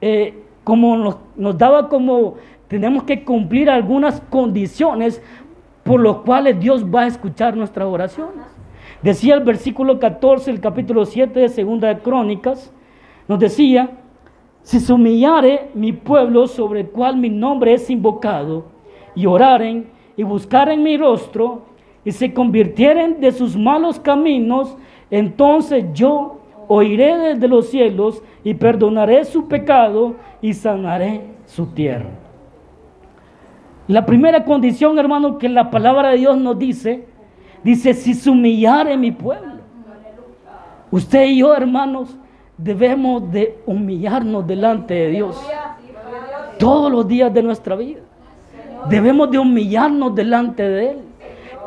eh, 0.02 0.44
como 0.64 1.18
nos, 1.36 1.58
daba 1.58 1.90
como 1.90 2.36
tenemos 2.68 3.04
que 3.04 3.24
cumplir 3.24 3.70
algunas 3.70 4.22
condiciones 4.30 5.22
por 5.84 6.02
las 6.02 6.18
cuales 6.18 6.60
Dios 6.60 6.86
va 6.86 7.02
a 7.02 7.08
escuchar 7.08 7.56
nuestras 7.56 7.88
oraciones. 7.88 8.46
Decía 9.02 9.36
el 9.36 9.44
versículo 9.44 10.00
14, 10.00 10.50
el 10.50 10.62
capítulo 10.62 11.06
7 11.06 11.40
de 11.40 11.50
Segunda 11.50 11.90
de 11.90 12.00
Crónicas, 12.00 12.72
nos 13.28 13.40
decía, 13.40 13.92
si 14.62 14.80
se 14.80 14.94
humillare 14.94 15.70
mi 15.74 15.92
pueblo 15.92 16.48
sobre 16.48 16.82
el 16.82 16.90
cual 16.90 17.18
mi 17.18 17.30
nombre 17.30 17.74
es 17.74 17.90
invocado, 17.90 18.66
y 19.16 19.26
oraren 19.26 19.88
y 20.16 20.24
buscaren 20.24 20.82
mi 20.82 20.98
rostro, 20.98 21.64
y 22.06 22.12
se 22.12 22.34
convirtieren 22.34 23.20
de 23.20 23.32
sus 23.32 23.58
malos 23.58 24.00
caminos, 24.00 24.78
entonces 25.12 25.86
yo 25.94 26.40
oiré 26.68 27.18
desde 27.18 27.48
los 27.48 27.68
cielos 27.68 28.24
y 28.44 28.54
perdonaré 28.54 29.26
su 29.26 29.48
pecado 29.48 30.16
y 30.42 30.54
sanaré 30.54 31.22
su 31.46 31.68
tierra. 31.68 32.23
La 33.94 34.08
primera 34.08 34.44
condición, 34.44 34.98
hermano, 34.98 35.38
que 35.38 35.48
la 35.48 35.70
palabra 35.70 36.10
de 36.10 36.18
Dios 36.18 36.36
nos 36.36 36.58
dice, 36.58 37.06
dice, 37.64 37.94
si 37.94 38.16
se 38.16 38.28
humillare 38.28 38.98
mi 38.98 39.12
pueblo. 39.12 39.62
Usted 40.90 41.26
y 41.26 41.38
yo, 41.38 41.54
hermanos, 41.54 42.18
debemos 42.58 43.32
de 43.32 43.60
humillarnos 43.68 44.48
delante 44.48 44.96
de 44.96 45.10
Dios 45.10 45.40
todos 46.58 46.92
los 46.92 47.08
días 47.08 47.32
de 47.32 47.44
nuestra 47.44 47.76
vida. 47.76 48.00
Debemos 48.90 49.30
de 49.30 49.38
humillarnos 49.38 50.16
delante 50.16 50.68
de 50.68 50.90
Él. 50.90 50.98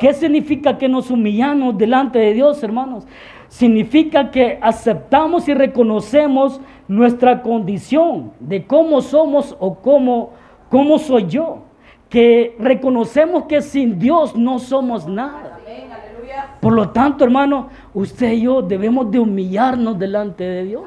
¿Qué 0.00 0.12
significa 0.12 0.76
que 0.76 0.88
nos 0.88 1.12
humillamos 1.12 1.78
delante 1.78 2.18
de 2.18 2.34
Dios, 2.34 2.60
hermanos? 2.64 3.06
significa 3.48 4.32
que 4.32 4.58
aceptamos 4.60 5.48
y 5.48 5.54
reconocemos 5.54 6.60
nuestra 6.88 7.40
condición 7.42 8.32
de 8.40 8.66
cómo 8.66 9.00
somos 9.00 9.56
o 9.60 9.76
cómo, 9.76 10.30
cómo 10.68 10.98
soy 10.98 11.26
yo. 11.28 11.66
Que 12.08 12.54
reconocemos 12.58 13.44
que 13.44 13.62
sin 13.62 13.98
Dios 13.98 14.36
no 14.36 14.58
somos 14.58 15.06
nada. 15.06 15.60
Por 16.60 16.72
lo 16.72 16.90
tanto, 16.90 17.24
hermano, 17.24 17.68
usted 17.94 18.32
y 18.32 18.42
yo 18.42 18.62
debemos 18.62 19.10
de 19.10 19.18
humillarnos 19.18 19.98
delante 19.98 20.44
de 20.44 20.64
Dios. 20.64 20.84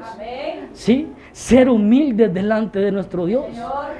¿Sí? 0.72 1.08
Ser 1.32 1.68
humildes 1.68 2.32
delante 2.32 2.78
de 2.78 2.90
nuestro 2.92 3.26
Dios. 3.26 3.46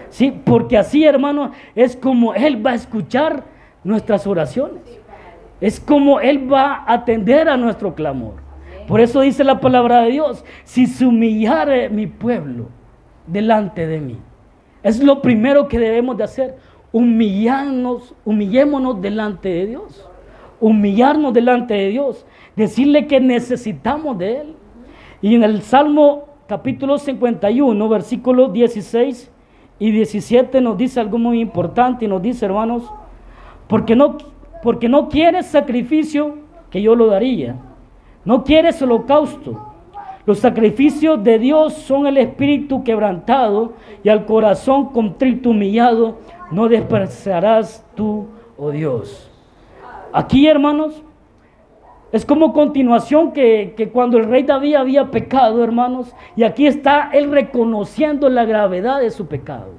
¿Sí? 0.08 0.30
Porque 0.44 0.76
así, 0.76 1.04
hermano, 1.04 1.52
es 1.74 1.96
como 1.96 2.34
Él 2.34 2.64
va 2.64 2.72
a 2.72 2.74
escuchar 2.74 3.44
nuestras 3.84 4.26
oraciones. 4.26 4.82
Es 5.60 5.78
como 5.78 6.20
Él 6.20 6.52
va 6.52 6.84
a 6.86 6.94
atender 6.94 7.48
a 7.48 7.56
nuestro 7.56 7.94
clamor. 7.94 8.34
Por 8.86 9.00
eso 9.00 9.20
dice 9.20 9.44
la 9.44 9.60
palabra 9.60 10.02
de 10.02 10.10
Dios, 10.10 10.44
si 10.64 10.86
se 10.86 11.06
humillare 11.06 11.88
mi 11.90 12.06
pueblo 12.06 12.68
delante 13.26 13.86
de 13.86 14.00
mí. 14.00 14.18
Es 14.82 15.02
lo 15.02 15.22
primero 15.22 15.68
que 15.68 15.78
debemos 15.78 16.16
de 16.16 16.24
hacer, 16.24 16.56
humillarnos, 16.92 18.14
humillémonos 18.24 19.00
delante 19.00 19.48
de 19.48 19.66
Dios. 19.66 20.08
Humillarnos 20.60 21.32
delante 21.32 21.74
de 21.74 21.88
Dios, 21.88 22.26
decirle 22.54 23.06
que 23.06 23.18
necesitamos 23.20 24.18
de 24.18 24.40
Él. 24.40 24.54
Y 25.22 25.34
en 25.34 25.42
el 25.42 25.62
Salmo 25.62 26.24
capítulo 26.46 26.98
51, 26.98 27.88
versículos 27.88 28.52
16 28.52 29.30
y 29.78 29.90
17 29.90 30.60
nos 30.60 30.76
dice 30.76 31.00
algo 31.00 31.16
muy 31.18 31.40
importante 31.40 32.04
y 32.04 32.08
nos 32.08 32.20
dice, 32.20 32.44
hermanos, 32.44 32.92
porque 33.68 33.96
no, 33.96 34.18
porque 34.62 34.88
no 34.88 35.08
quieres 35.08 35.46
sacrificio 35.46 36.38
que 36.70 36.82
yo 36.82 36.94
lo 36.94 37.06
daría 37.06 37.56
no 38.24 38.44
quieres 38.44 38.80
holocausto. 38.82 39.69
Los 40.30 40.38
sacrificios 40.38 41.24
de 41.24 41.40
Dios 41.40 41.72
son 41.72 42.06
el 42.06 42.16
espíritu 42.16 42.84
quebrantado 42.84 43.72
y 44.04 44.10
al 44.10 44.26
corazón 44.26 44.90
contrito 44.90 45.50
humillado 45.50 46.18
no 46.52 46.68
despreciarás 46.68 47.84
tú, 47.96 48.28
oh 48.56 48.70
Dios. 48.70 49.28
Aquí, 50.12 50.46
hermanos, 50.46 51.02
es 52.12 52.24
como 52.24 52.52
continuación 52.52 53.32
que, 53.32 53.74
que, 53.76 53.88
cuando 53.88 54.18
el 54.18 54.26
rey 54.26 54.44
David 54.44 54.76
había 54.76 55.10
pecado, 55.10 55.64
hermanos, 55.64 56.14
y 56.36 56.44
aquí 56.44 56.68
está 56.68 57.10
él 57.12 57.32
reconociendo 57.32 58.28
la 58.28 58.44
gravedad 58.44 59.00
de 59.00 59.10
su 59.10 59.26
pecado. 59.26 59.72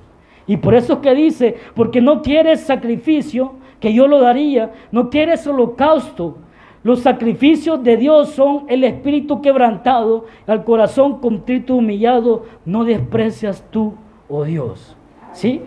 Y 0.47 0.57
por 0.57 0.73
eso 0.73 0.99
que 0.99 1.15
dice, 1.15 1.55
porque 1.75 2.01
no 2.01 2.21
quieres 2.21 2.59
sacrificio, 2.59 3.53
que 3.79 3.93
yo 3.93 4.05
lo 4.05 4.19
daría, 4.19 4.73
no 4.91 5.09
quieres 5.09 5.47
holocausto, 5.47 6.39
los 6.83 7.01
sacrificios 7.01 7.83
de 7.83 7.97
Dios 7.97 8.29
son 8.29 8.65
el 8.67 8.83
espíritu 8.83 9.41
quebrantado, 9.41 10.25
al 10.47 10.63
corazón 10.63 11.19
contrito 11.19 11.75
humillado, 11.75 12.45
no 12.65 12.85
desprecias 12.85 13.63
tú, 13.69 13.93
oh 14.27 14.43
Dios. 14.43 14.95
¿Sí? 15.33 15.61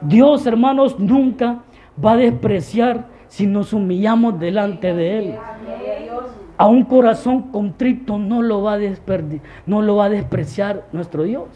Dios, 0.00 0.46
hermanos, 0.46 0.98
nunca 0.98 1.58
va 2.02 2.12
a 2.12 2.16
despreciar 2.16 3.06
si 3.26 3.46
nos 3.46 3.72
humillamos 3.72 4.38
delante 4.38 4.94
de 4.94 5.18
Él. 5.18 5.34
A 6.56 6.66
un 6.66 6.84
corazón 6.84 7.42
contrito 7.50 8.18
no 8.18 8.42
lo 8.42 8.62
va 8.62 8.74
a, 8.74 8.78
no 9.66 9.82
lo 9.82 9.96
va 9.96 10.04
a 10.06 10.10
despreciar 10.10 10.84
nuestro 10.92 11.24
Dios. 11.24 11.48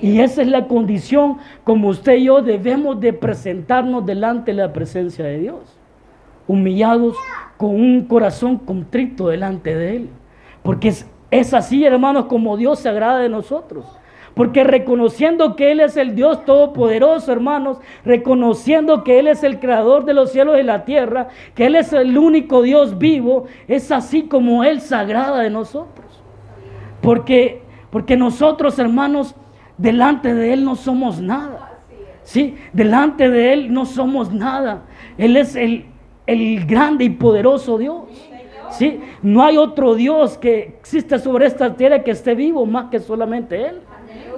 Y 0.00 0.20
esa 0.20 0.42
es 0.42 0.48
la 0.48 0.68
condición 0.68 1.38
como 1.64 1.88
usted 1.88 2.14
y 2.16 2.24
yo 2.24 2.42
debemos 2.42 3.00
de 3.00 3.12
presentarnos 3.12 4.06
delante 4.06 4.52
de 4.52 4.58
la 4.58 4.72
presencia 4.72 5.24
de 5.24 5.38
Dios. 5.38 5.77
Humillados 6.48 7.16
con 7.56 7.70
un 7.70 8.06
corazón 8.06 8.56
contrito 8.58 9.28
delante 9.28 9.76
de 9.76 9.96
Él. 9.96 10.08
Porque 10.62 10.92
es, 11.30 11.54
así, 11.54 11.84
hermanos, 11.84 12.26
como 12.26 12.56
Dios 12.56 12.80
se 12.80 12.88
agrada 12.88 13.18
de 13.20 13.28
nosotros. 13.28 13.86
Porque 14.34 14.64
reconociendo 14.64 15.56
que 15.56 15.72
Él 15.72 15.80
es 15.80 15.96
el 15.96 16.14
Dios 16.14 16.44
Todopoderoso, 16.44 17.32
hermanos, 17.32 17.78
reconociendo 18.04 19.02
que 19.02 19.18
Él 19.18 19.26
es 19.26 19.42
el 19.42 19.58
creador 19.58 20.04
de 20.04 20.14
los 20.14 20.30
cielos 20.30 20.58
y 20.60 20.62
la 20.62 20.84
tierra, 20.84 21.28
que 21.54 21.66
Él 21.66 21.74
es 21.74 21.92
el 21.92 22.16
único 22.16 22.62
Dios 22.62 22.98
vivo, 22.98 23.46
es 23.66 23.90
así 23.90 24.22
como 24.22 24.62
Él 24.64 24.80
se 24.80 24.94
agrada 24.94 25.40
de 25.40 25.50
nosotros. 25.50 26.22
Porque, 27.00 27.62
porque 27.90 28.16
nosotros, 28.16 28.78
hermanos, 28.78 29.34
delante 29.76 30.34
de 30.34 30.52
Él 30.52 30.64
no 30.64 30.76
somos 30.76 31.20
nada. 31.20 31.80
Sí, 32.22 32.56
delante 32.72 33.30
de 33.30 33.54
Él 33.54 33.72
no 33.72 33.86
somos 33.86 34.32
nada. 34.32 34.82
Él 35.16 35.36
es 35.36 35.56
el, 35.56 35.86
el 36.28 36.66
grande 36.66 37.04
y 37.04 37.10
poderoso 37.10 37.78
Dios. 37.78 38.04
¿sí? 38.70 39.00
No 39.22 39.42
hay 39.42 39.56
otro 39.56 39.94
Dios 39.94 40.38
que 40.38 40.60
exista 40.60 41.18
sobre 41.18 41.46
esta 41.46 41.74
tierra 41.74 42.04
que 42.04 42.12
esté 42.12 42.34
vivo 42.34 42.64
más 42.66 42.90
que 42.90 43.00
solamente 43.00 43.68
Él. 43.68 43.80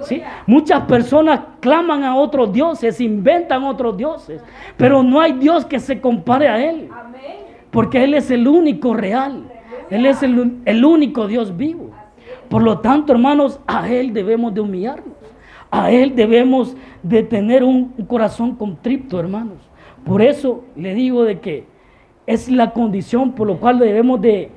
¿sí? 0.03 0.21
Muchas 0.47 0.81
personas 0.85 1.41
claman 1.59 2.03
a 2.03 2.15
otros 2.15 2.51
dioses, 2.51 2.99
inventan 3.01 3.63
otros 3.63 3.97
dioses, 3.97 4.41
pero 4.77 5.03
no 5.03 5.19
hay 5.19 5.33
Dios 5.33 5.65
que 5.65 5.79
se 5.79 5.99
compare 5.99 6.47
a 6.47 6.63
Él. 6.63 6.89
Porque 7.69 8.03
Él 8.03 8.13
es 8.13 8.31
el 8.31 8.47
único 8.47 8.93
real. 8.93 9.43
Él 9.89 10.05
es 10.05 10.23
el, 10.23 10.85
único 10.85 11.27
Dios 11.27 11.55
vivo. 11.57 11.91
Por 12.49 12.63
lo 12.63 12.79
tanto, 12.79 13.11
hermanos, 13.11 13.59
a 13.67 13.89
Él 13.89 14.13
debemos 14.13 14.53
de 14.53 14.61
humillarnos. 14.61 15.17
A 15.69 15.91
Él 15.91 16.15
debemos 16.15 16.75
de 17.03 17.23
tener 17.23 17.63
un, 17.63 17.89
corazón 18.07 18.55
contrito, 18.55 19.19
hermanos. 19.19 19.57
Por 20.05 20.21
eso 20.21 20.63
le 20.75 20.93
digo 20.95 21.23
de 21.23 21.39
que 21.39 21.65
es 22.25 22.49
la 22.49 22.71
condición 22.71 23.33
por 23.33 23.47
lo 23.47 23.59
cual 23.59 23.79
debemos 23.79 24.21
de, 24.21 24.51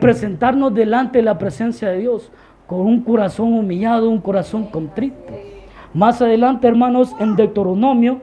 presentarnos 0.00 0.74
delante 0.74 1.18
de 1.18 1.24
la 1.24 1.38
presencia 1.38 1.90
de 1.90 1.98
Dios 1.98 2.30
con 2.66 2.80
un 2.80 3.02
corazón 3.02 3.52
humillado, 3.52 4.08
un 4.08 4.20
corazón 4.20 4.66
contrito. 4.66 5.16
Más 5.92 6.22
adelante, 6.22 6.66
hermanos, 6.66 7.14
en 7.20 7.36
Deuteronomio, 7.36 8.20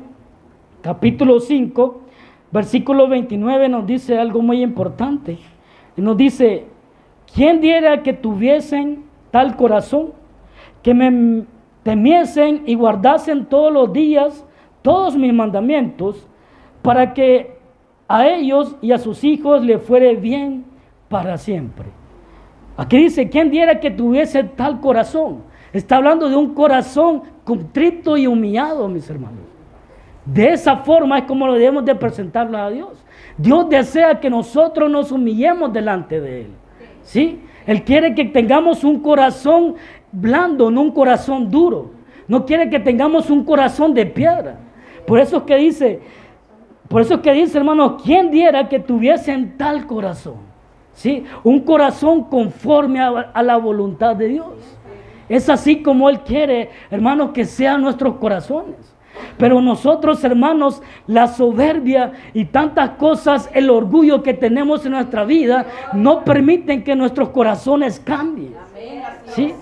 capítulo 0.81 1.39
5, 1.39 2.01
versículo 2.51 3.07
29, 3.07 3.69
nos 3.69 3.85
dice 3.85 4.17
algo 4.17 4.41
muy 4.41 4.63
importante. 4.63 5.37
Nos 5.95 6.17
dice, 6.17 6.65
¿quién 7.33 7.61
diera 7.61 8.01
que 8.01 8.13
tuviesen 8.13 9.03
tal 9.29 9.55
corazón, 9.55 10.13
que 10.81 10.93
me 10.93 11.45
temiesen 11.83 12.63
y 12.65 12.75
guardasen 12.75 13.45
todos 13.45 13.71
los 13.71 13.93
días 13.93 14.45
todos 14.81 15.15
mis 15.15 15.33
mandamientos, 15.33 16.27
para 16.81 17.13
que 17.13 17.50
a 18.17 18.27
ellos 18.27 18.75
y 18.81 18.91
a 18.91 18.97
sus 18.97 19.23
hijos 19.23 19.63
le 19.63 19.79
fuere 19.79 20.15
bien 20.15 20.65
para 21.09 21.37
siempre? 21.37 21.85
Aquí 22.77 22.97
dice, 22.97 23.29
¿quién 23.29 23.51
diera 23.51 23.79
que 23.79 23.91
tuviese 23.91 24.43
tal 24.43 24.79
corazón? 24.79 25.43
Está 25.73 25.97
hablando 25.97 26.29
de 26.29 26.35
un 26.35 26.53
corazón 26.53 27.23
contrito 27.43 28.17
y 28.17 28.27
humillado, 28.27 28.87
mis 28.87 29.09
hermanos. 29.09 29.39
De 30.25 30.53
esa 30.53 30.77
forma 30.77 31.19
es 31.19 31.23
como 31.25 31.47
lo 31.47 31.53
debemos 31.53 31.85
de 31.85 31.95
presentarlo 31.95 32.57
a 32.57 32.69
Dios. 32.69 33.03
Dios 33.37 33.69
desea 33.69 34.19
que 34.19 34.29
nosotros 34.29 34.89
nos 34.89 35.11
humillemos 35.11 35.73
delante 35.73 36.19
de 36.19 36.41
Él. 36.41 36.47
¿Sí? 37.03 37.41
Él 37.65 37.83
quiere 37.83 38.13
que 38.13 38.25
tengamos 38.25 38.83
un 38.83 38.99
corazón 38.99 39.75
blando, 40.11 40.69
no 40.69 40.81
un 40.81 40.91
corazón 40.91 41.49
duro. 41.49 41.91
No 42.27 42.45
quiere 42.45 42.69
que 42.69 42.79
tengamos 42.79 43.29
un 43.29 43.43
corazón 43.43 43.93
de 43.93 44.05
piedra. 44.05 44.57
Por 45.05 45.19
eso 45.19 45.37
es 45.37 45.43
que 45.43 45.55
dice, 45.57 45.99
por 46.91 47.01
eso 47.01 47.15
es 47.15 47.19
que 47.21 47.31
dice, 47.31 47.57
hermanos, 47.57 48.01
¿quién 48.03 48.29
diera 48.29 48.67
que 48.67 48.79
tuviesen 48.79 49.57
tal 49.57 49.87
corazón? 49.87 50.51
¿sí? 50.93 51.23
Un 51.43 51.61
corazón 51.61 52.25
conforme 52.25 52.99
a, 52.99 53.41
la 53.41 53.57
voluntad 53.57 54.15
de 54.15 54.27
Dios. 54.27 54.53
Es 55.29 55.49
así 55.49 55.81
como 55.81 56.09
Él 56.09 56.19
quiere, 56.19 56.69
hermanos, 56.89 57.31
que 57.31 57.45
sean 57.45 57.81
nuestros 57.81 58.17
corazones. 58.17 58.75
Pero 59.37 59.61
nosotros, 59.61 60.23
hermanos, 60.23 60.81
la 61.07 61.27
soberbia 61.27 62.11
y 62.33 62.45
tantas 62.45 62.91
cosas, 62.91 63.49
el 63.53 63.69
orgullo 63.69 64.21
que 64.23 64.33
tenemos 64.33 64.85
en 64.85 64.91
nuestra 64.91 65.23
vida, 65.23 65.65
no 65.93 66.23
permiten 66.23 66.83
que 66.83 66.95
nuestros 66.95 67.29
corazones 67.29 67.99
cambien. 67.99 68.53
¿Sí? 69.27 69.53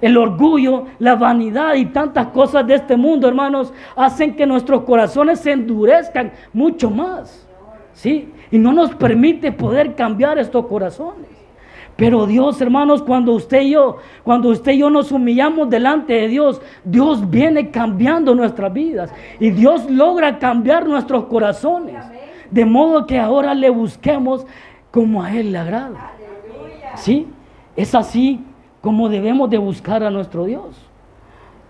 El 0.00 0.16
orgullo, 0.16 0.86
la 0.98 1.14
vanidad 1.14 1.74
y 1.74 1.86
tantas 1.86 2.28
cosas 2.28 2.66
de 2.66 2.74
este 2.74 2.96
mundo, 2.96 3.28
hermanos, 3.28 3.72
hacen 3.96 4.34
que 4.34 4.46
nuestros 4.46 4.82
corazones 4.82 5.40
se 5.40 5.52
endurezcan 5.52 6.32
mucho 6.52 6.90
más. 6.90 7.46
¿Sí? 7.92 8.32
y 8.50 8.58
no 8.58 8.72
nos 8.72 8.94
permite 8.94 9.52
poder 9.52 9.94
cambiar 9.94 10.38
estos 10.38 10.66
corazones. 10.66 11.28
Pero 11.96 12.26
Dios, 12.26 12.60
hermanos, 12.60 13.02
cuando 13.02 13.32
usted 13.32 13.60
y 13.62 13.70
yo, 13.70 13.98
cuando 14.24 14.48
usted 14.48 14.72
y 14.72 14.78
yo 14.78 14.90
nos 14.90 15.12
humillamos 15.12 15.68
delante 15.68 16.14
de 16.14 16.28
Dios, 16.28 16.62
Dios 16.82 17.28
viene 17.28 17.70
cambiando 17.70 18.34
nuestras 18.34 18.72
vidas 18.72 19.12
y 19.38 19.50
Dios 19.50 19.88
logra 19.90 20.38
cambiar 20.38 20.88
nuestros 20.88 21.24
corazones. 21.24 22.02
De 22.50 22.64
modo 22.64 23.06
que 23.06 23.18
ahora 23.18 23.54
le 23.54 23.70
busquemos 23.70 24.46
como 24.90 25.22
a 25.22 25.36
Él 25.36 25.52
le 25.52 25.58
agrada. 25.58 26.12
¿Sí? 26.96 27.28
Es 27.76 27.94
así 27.94 28.42
como 28.80 29.08
debemos 29.08 29.50
de 29.50 29.58
buscar 29.58 30.02
a 30.02 30.10
nuestro 30.10 30.44
Dios. 30.44 30.76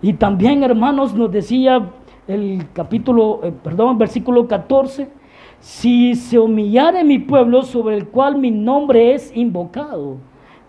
Y 0.01 0.13
también, 0.13 0.63
hermanos, 0.63 1.13
nos 1.13 1.31
decía 1.31 1.89
el 2.27 2.65
capítulo, 2.73 3.41
eh, 3.43 3.53
perdón, 3.63 3.97
versículo 3.97 4.47
14 4.47 5.21
si 5.61 6.15
se 6.15 6.39
humillare 6.39 7.03
mi 7.03 7.19
pueblo 7.19 7.61
sobre 7.61 7.95
el 7.95 8.07
cual 8.07 8.37
mi 8.37 8.49
nombre 8.49 9.13
es 9.13 9.31
invocado, 9.35 10.17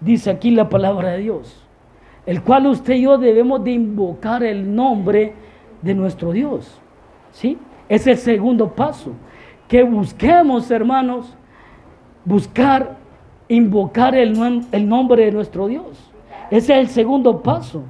dice 0.00 0.30
aquí 0.30 0.50
la 0.50 0.68
palabra 0.68 1.12
de 1.12 1.18
Dios, 1.18 1.64
el 2.26 2.42
cual 2.42 2.66
usted 2.66 2.94
y 2.94 3.02
yo 3.02 3.16
debemos 3.16 3.64
de 3.64 3.72
invocar 3.72 4.44
el 4.44 4.74
nombre 4.74 5.32
de 5.80 5.94
nuestro 5.94 6.32
Dios. 6.32 6.78
¿Sí? 7.32 7.56
Es 7.88 8.06
el 8.06 8.18
segundo 8.18 8.74
paso. 8.74 9.12
Que 9.66 9.82
busquemos, 9.82 10.70
hermanos, 10.70 11.34
buscar, 12.26 12.98
invocar 13.48 14.14
el, 14.14 14.66
el 14.70 14.88
nombre 14.88 15.24
de 15.24 15.32
nuestro 15.32 15.68
Dios. 15.68 16.11
Ese 16.52 16.74
es 16.74 16.80
el 16.80 16.88
segundo 16.88 17.40
paso. 17.40 17.82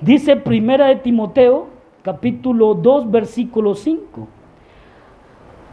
Dice 0.00 0.36
Primera 0.36 0.86
de 0.86 0.94
Timoteo, 0.94 1.66
capítulo 2.02 2.74
2, 2.74 3.10
versículo 3.10 3.74
5. 3.74 4.28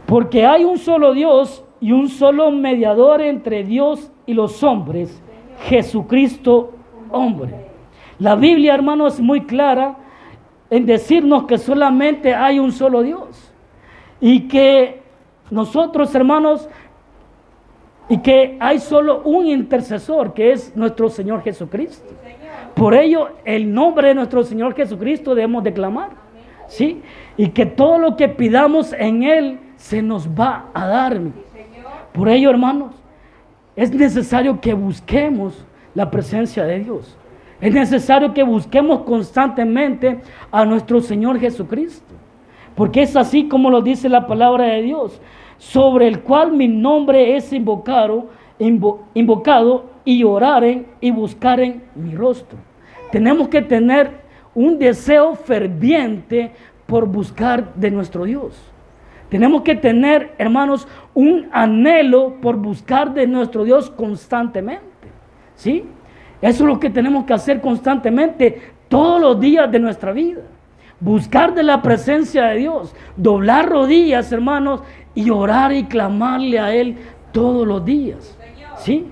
Porque 0.06 0.44
hay 0.44 0.64
un 0.64 0.76
solo 0.76 1.12
Dios 1.12 1.64
y 1.80 1.92
un 1.92 2.08
solo 2.08 2.50
mediador 2.50 3.20
entre 3.20 3.62
Dios 3.62 4.10
y 4.26 4.34
los 4.34 4.64
hombres, 4.64 5.22
Jesucristo 5.68 6.72
hombre. 7.12 7.68
La 8.18 8.34
Biblia, 8.34 8.74
hermanos, 8.74 9.14
es 9.14 9.20
muy 9.20 9.42
clara 9.42 9.96
en 10.68 10.84
decirnos 10.84 11.44
que 11.44 11.58
solamente 11.58 12.34
hay 12.34 12.58
un 12.58 12.72
solo 12.72 13.02
Dios. 13.02 13.52
Y 14.20 14.48
que 14.48 15.00
nosotros, 15.48 16.12
hermanos, 16.12 16.68
y 18.08 18.18
que 18.18 18.56
hay 18.60 18.78
solo 18.78 19.22
un 19.22 19.46
intercesor, 19.46 20.32
que 20.32 20.52
es 20.52 20.76
nuestro 20.76 21.08
Señor 21.08 21.42
Jesucristo. 21.42 22.14
Por 22.74 22.94
ello, 22.94 23.30
el 23.44 23.72
nombre 23.72 24.08
de 24.08 24.14
nuestro 24.14 24.44
Señor 24.44 24.74
Jesucristo 24.74 25.34
debemos 25.34 25.64
declamar. 25.64 26.10
¿Sí? 26.68 27.00
Y 27.36 27.48
que 27.50 27.64
todo 27.64 27.98
lo 27.98 28.16
que 28.16 28.28
pidamos 28.28 28.92
en 28.92 29.22
Él 29.22 29.60
se 29.76 30.02
nos 30.02 30.28
va 30.28 30.66
a 30.74 30.86
dar. 30.86 31.20
Por 32.12 32.28
ello, 32.28 32.50
hermanos, 32.50 32.94
es 33.76 33.92
necesario 33.94 34.60
que 34.60 34.74
busquemos 34.74 35.64
la 35.94 36.10
presencia 36.10 36.64
de 36.64 36.80
Dios. 36.80 37.16
Es 37.60 37.72
necesario 37.72 38.34
que 38.34 38.42
busquemos 38.42 39.02
constantemente 39.02 40.20
a 40.50 40.64
nuestro 40.64 41.00
Señor 41.00 41.38
Jesucristo. 41.38 42.14
Porque 42.74 43.02
es 43.02 43.16
así 43.16 43.48
como 43.48 43.70
lo 43.70 43.80
dice 43.80 44.08
la 44.08 44.26
palabra 44.26 44.66
de 44.66 44.82
Dios, 44.82 45.20
sobre 45.58 46.06
el 46.08 46.20
cual 46.20 46.52
mi 46.52 46.68
nombre 46.68 47.36
es 47.36 47.52
invocado, 47.52 48.28
invocado 48.58 49.86
y 50.04 50.24
oraren 50.24 50.86
y 51.00 51.10
buscaren 51.10 51.82
mi 51.94 52.14
rostro. 52.14 52.58
Tenemos 53.10 53.48
que 53.48 53.62
tener 53.62 54.10
un 54.54 54.78
deseo 54.78 55.34
ferviente 55.34 56.52
por 56.86 57.06
buscar 57.06 57.74
de 57.74 57.90
nuestro 57.90 58.24
Dios. 58.24 58.54
Tenemos 59.28 59.62
que 59.62 59.74
tener, 59.74 60.34
hermanos, 60.38 60.86
un 61.14 61.48
anhelo 61.52 62.34
por 62.40 62.56
buscar 62.56 63.12
de 63.12 63.26
nuestro 63.26 63.64
Dios 63.64 63.90
constantemente. 63.90 64.84
¿Sí? 65.56 65.84
Eso 66.40 66.64
es 66.64 66.68
lo 66.68 66.78
que 66.78 66.90
tenemos 66.90 67.24
que 67.24 67.32
hacer 67.32 67.60
constantemente 67.60 68.60
todos 68.88 69.20
los 69.20 69.40
días 69.40 69.70
de 69.70 69.80
nuestra 69.80 70.12
vida. 70.12 70.42
buscar 70.98 71.54
de 71.54 71.62
la 71.62 71.82
presencia 71.82 72.46
de 72.46 72.56
Dios, 72.56 72.94
doblar 73.16 73.68
rodillas, 73.68 74.32
hermanos, 74.32 74.80
y 75.16 75.30
orar 75.30 75.72
y 75.72 75.84
clamarle 75.84 76.60
a 76.60 76.72
Él 76.72 76.96
todos 77.32 77.66
los 77.66 77.84
días. 77.84 78.38
¿Sí? 78.76 79.06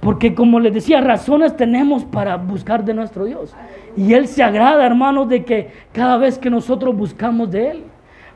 Porque 0.00 0.34
como 0.34 0.60
les 0.60 0.72
decía, 0.72 1.00
razones 1.00 1.56
tenemos 1.56 2.04
para 2.04 2.36
buscar 2.36 2.84
de 2.84 2.94
nuestro 2.94 3.24
Dios. 3.24 3.56
Y 3.96 4.12
Él 4.12 4.28
se 4.28 4.44
agrada, 4.44 4.86
hermanos, 4.86 5.28
de 5.28 5.44
que 5.44 5.70
cada 5.92 6.18
vez 6.18 6.38
que 6.38 6.50
nosotros 6.50 6.96
buscamos 6.96 7.50
de 7.50 7.70
Él. 7.70 7.84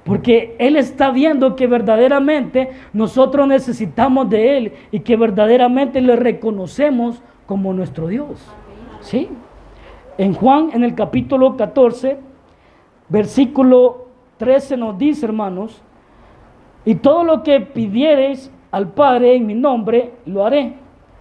Porque 0.02 0.56
Él 0.58 0.76
está 0.76 1.11
viendo 1.11 1.54
que 1.54 1.68
verdaderamente 1.68 2.70
nosotros 2.92 3.46
necesitamos 3.46 4.28
de 4.28 4.56
Él 4.56 4.72
y 4.90 5.00
que 5.00 5.14
verdaderamente 5.14 6.00
le 6.00 6.16
reconocemos 6.16 7.22
como 7.46 7.72
nuestro 7.72 8.08
Dios. 8.08 8.44
¿Sí? 9.00 9.28
En 10.18 10.35
Juan, 10.35 10.70
en 10.72 10.82
el 10.82 10.94
capítulo 10.94 11.56
14, 11.56 12.18
versículo 13.08 14.08
13 14.38 14.76
nos 14.78 14.98
dice, 14.98 15.26
hermanos, 15.26 15.82
y 16.84 16.96
todo 16.96 17.24
lo 17.24 17.42
que 17.42 17.60
pidiereis 17.60 18.50
al 18.70 18.88
Padre 18.88 19.36
en 19.36 19.46
mi 19.46 19.54
nombre, 19.54 20.12
lo 20.26 20.44
haré, 20.44 20.74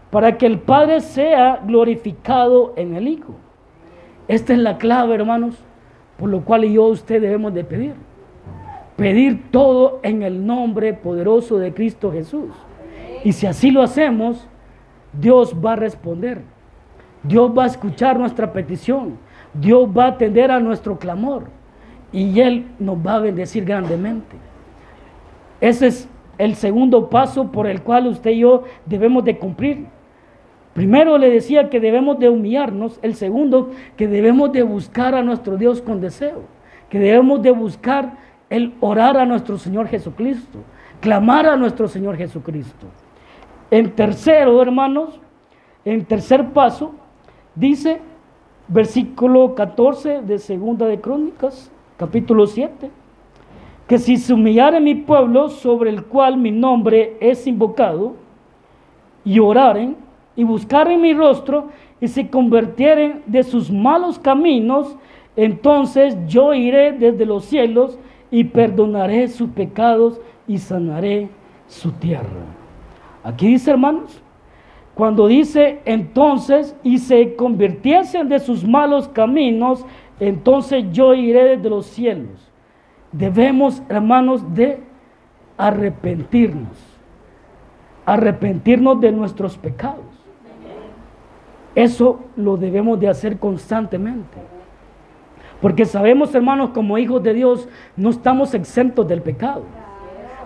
para 0.09 0.37
que 0.37 0.45
el 0.45 0.59
Padre 0.59 1.01
sea 1.01 1.61
glorificado 1.65 2.73
en 2.77 2.95
el 2.95 3.07
Hijo. 3.07 3.35
Esta 4.27 4.53
es 4.53 4.59
la 4.59 4.77
clave, 4.77 5.15
hermanos, 5.15 5.57
por 6.17 6.29
lo 6.29 6.41
cual 6.45 6.63
yo 6.63 6.87
y 6.87 6.91
usted 6.91 7.21
debemos 7.21 7.53
de 7.53 7.63
pedir. 7.63 7.93
Pedir 8.95 9.51
todo 9.51 9.99
en 10.03 10.23
el 10.23 10.45
nombre 10.45 10.93
poderoso 10.93 11.57
de 11.57 11.73
Cristo 11.73 12.11
Jesús. 12.11 12.49
Y 13.23 13.33
si 13.33 13.47
así 13.47 13.71
lo 13.71 13.81
hacemos, 13.81 14.47
Dios 15.13 15.55
va 15.63 15.73
a 15.73 15.75
responder. 15.75 16.41
Dios 17.23 17.51
va 17.57 17.63
a 17.63 17.67
escuchar 17.67 18.17
nuestra 18.19 18.53
petición. 18.53 19.17
Dios 19.53 19.89
va 19.95 20.05
a 20.05 20.09
atender 20.09 20.51
a 20.51 20.59
nuestro 20.59 20.97
clamor. 20.97 21.45
Y 22.11 22.39
Él 22.39 22.67
nos 22.79 22.97
va 22.97 23.15
a 23.15 23.19
bendecir 23.19 23.65
grandemente. 23.65 24.37
Ese 25.61 25.87
es 25.87 26.09
el 26.37 26.55
segundo 26.55 27.09
paso 27.09 27.51
por 27.51 27.67
el 27.67 27.83
cual 27.83 28.07
usted 28.07 28.31
y 28.31 28.39
yo 28.39 28.63
debemos 28.85 29.23
de 29.23 29.37
cumplir. 29.37 29.85
Primero 30.73 31.17
le 31.17 31.29
decía 31.29 31.69
que 31.69 31.79
debemos 31.79 32.17
de 32.19 32.29
humillarnos. 32.29 32.99
El 33.01 33.15
segundo, 33.15 33.71
que 33.95 34.07
debemos 34.07 34.51
de 34.51 34.63
buscar 34.63 35.15
a 35.15 35.21
nuestro 35.21 35.57
Dios 35.57 35.81
con 35.81 36.01
deseo. 36.01 36.43
Que 36.89 36.99
debemos 36.99 37.41
de 37.41 37.51
buscar 37.51 38.17
el 38.49 38.73
orar 38.79 39.17
a 39.17 39.25
nuestro 39.25 39.57
Señor 39.57 39.87
Jesucristo. 39.87 40.59
Clamar 40.99 41.45
a 41.45 41.57
nuestro 41.57 41.87
Señor 41.87 42.17
Jesucristo. 42.17 42.87
En 43.69 43.91
tercero, 43.91 44.61
hermanos, 44.61 45.19
en 45.85 46.05
tercer 46.05 46.49
paso, 46.49 46.93
dice 47.55 48.01
versículo 48.67 49.55
14 49.55 50.21
de 50.21 50.39
Segunda 50.39 50.85
de 50.85 50.99
Crónicas, 50.99 51.71
capítulo 51.97 52.47
7, 52.47 52.89
que 53.91 53.97
si 53.97 54.15
se 54.15 54.33
humillare 54.33 54.79
mi 54.79 54.95
pueblo 54.95 55.49
sobre 55.49 55.89
el 55.89 56.05
cual 56.05 56.37
mi 56.37 56.49
nombre 56.49 57.17
es 57.19 57.45
invocado, 57.45 58.13
y 59.25 59.37
oraren 59.37 59.97
y 60.33 60.45
buscaren 60.45 61.01
mi 61.01 61.13
rostro 61.13 61.67
y 61.99 62.07
se 62.07 62.29
convirtieren 62.29 63.21
de 63.25 63.43
sus 63.43 63.69
malos 63.69 64.17
caminos, 64.17 64.95
entonces 65.35 66.15
yo 66.25 66.53
iré 66.53 66.93
desde 66.93 67.25
los 67.25 67.43
cielos 67.43 67.99
y 68.31 68.45
perdonaré 68.45 69.27
sus 69.27 69.49
pecados 69.49 70.21
y 70.47 70.57
sanaré 70.57 71.27
su 71.67 71.91
tierra. 71.91 72.45
Aquí 73.25 73.47
dice, 73.47 73.71
hermanos, 73.71 74.23
cuando 74.95 75.27
dice 75.27 75.81
entonces 75.83 76.77
y 76.81 76.99
se 76.99 77.35
convirtiesen 77.35 78.29
de 78.29 78.39
sus 78.39 78.65
malos 78.65 79.09
caminos, 79.09 79.85
entonces 80.17 80.85
yo 80.93 81.13
iré 81.13 81.57
desde 81.57 81.69
los 81.69 81.87
cielos. 81.87 82.50
Debemos, 83.11 83.81
hermanos, 83.89 84.53
de 84.53 84.79
arrepentirnos. 85.57 86.77
Arrepentirnos 88.05 88.99
de 88.99 89.11
nuestros 89.11 89.57
pecados. 89.57 90.05
Eso 91.75 92.21
lo 92.35 92.57
debemos 92.57 92.99
de 92.99 93.07
hacer 93.07 93.37
constantemente. 93.37 94.37
Porque 95.61 95.85
sabemos, 95.85 96.33
hermanos, 96.33 96.71
como 96.71 96.97
hijos 96.97 97.21
de 97.21 97.33
Dios, 97.33 97.69
no 97.95 98.09
estamos 98.09 98.53
exentos 98.53 99.07
del 99.07 99.21
pecado. 99.21 99.63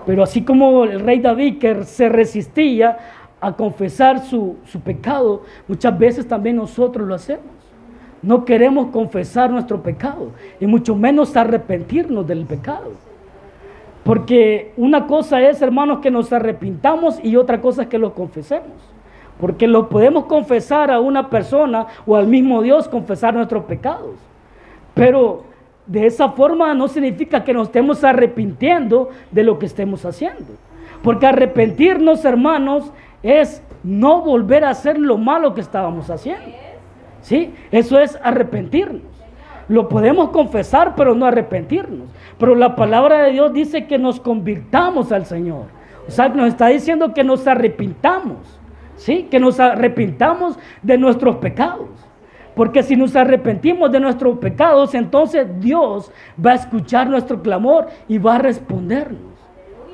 Pero 0.05 0.21
así 0.21 0.43
como 0.43 0.83
el 0.83 0.99
rey 0.99 1.19
David 1.19 1.57
que 1.57 1.83
se 1.83 2.09
resistía 2.09 2.97
a 3.39 3.53
confesar 3.53 4.19
su, 4.19 4.57
su, 4.65 4.81
pecado, 4.81 5.43
muchas 5.67 5.97
veces 5.97 6.27
también 6.27 6.57
nosotros 6.57 7.07
lo 7.07 7.15
hacemos. 7.15 7.54
No 8.25 8.43
queremos 8.43 8.87
confesar 8.87 9.51
nuestro 9.51 9.83
pecado 9.83 10.31
y 10.59 10.65
mucho 10.65 10.95
menos 10.95 11.37
arrepentirnos 11.37 12.25
del 12.25 12.45
pecado. 12.45 12.93
Porque 14.03 14.73
una 14.77 15.05
cosa 15.05 15.41
es, 15.41 15.61
hermanos, 15.61 15.99
que 15.99 16.09
nos 16.09 16.33
arrepintamos 16.33 17.23
y 17.23 17.35
otra 17.35 17.61
cosa 17.61 17.83
es 17.83 17.87
que 17.87 17.99
lo 17.99 18.15
confesemos. 18.15 18.71
Porque 19.39 19.67
lo 19.67 19.89
podemos 19.89 20.25
confesar 20.25 20.89
a 20.89 20.99
una 20.99 21.29
persona 21.29 21.85
o 22.07 22.15
al 22.15 22.25
mismo 22.25 22.63
Dios 22.63 22.87
confesar 22.87 23.35
nuestros 23.35 23.65
pecados. 23.65 24.15
Pero 24.95 25.43
de 25.85 26.07
esa 26.07 26.29
forma 26.29 26.73
no 26.73 26.87
significa 26.87 27.43
que 27.43 27.53
nos 27.53 27.67
estemos 27.67 28.03
arrepintiendo 28.03 29.09
de 29.29 29.43
lo 29.43 29.59
que 29.59 29.67
estemos 29.67 30.03
haciendo. 30.03 30.53
Porque 31.03 31.27
arrepentirnos, 31.27 32.25
hermanos, 32.25 32.91
es 33.21 33.61
no 33.83 34.21
volver 34.21 34.63
a 34.63 34.71
hacer 34.71 34.97
lo 34.97 35.19
malo 35.19 35.53
que 35.53 35.61
estábamos 35.61 36.09
haciendo. 36.09 36.64
¿Sí? 37.25 37.51
Eso 37.71 37.99
es 37.99 38.19
arrepentirnos. 38.21 39.01
Lo 39.67 39.89
podemos 39.89 40.29
confesar, 40.29 40.93
pero 40.95 41.15
no 41.15 41.25
arrepentirnos. 41.25 42.07
Pero 42.37 42.53
la 42.53 42.75
palabra 42.75 43.23
de 43.23 43.31
Dios 43.31 43.51
dice 43.51 43.87
que 43.87 43.97
nos 43.97 44.19
convirtamos 44.19 45.11
al 45.11 45.25
Señor. 45.25 45.63
O 46.07 46.11
sea, 46.11 46.29
nos 46.29 46.49
está 46.49 46.67
diciendo 46.67 47.15
que 47.15 47.23
nos 47.23 47.47
arrepintamos. 47.47 48.37
¿Sí? 48.95 49.23
Que 49.31 49.39
nos 49.39 49.59
arrepintamos 49.59 50.59
de 50.83 50.99
nuestros 50.99 51.37
pecados. 51.37 51.89
Porque 52.53 52.83
si 52.83 52.95
nos 52.95 53.15
arrepentimos 53.15 53.91
de 53.91 53.99
nuestros 53.99 54.37
pecados, 54.37 54.93
entonces 54.93 55.47
Dios 55.59 56.11
va 56.43 56.51
a 56.51 56.55
escuchar 56.55 57.09
nuestro 57.09 57.41
clamor 57.41 57.87
y 58.07 58.19
va 58.19 58.35
a 58.35 58.39
respondernos. 58.39 59.33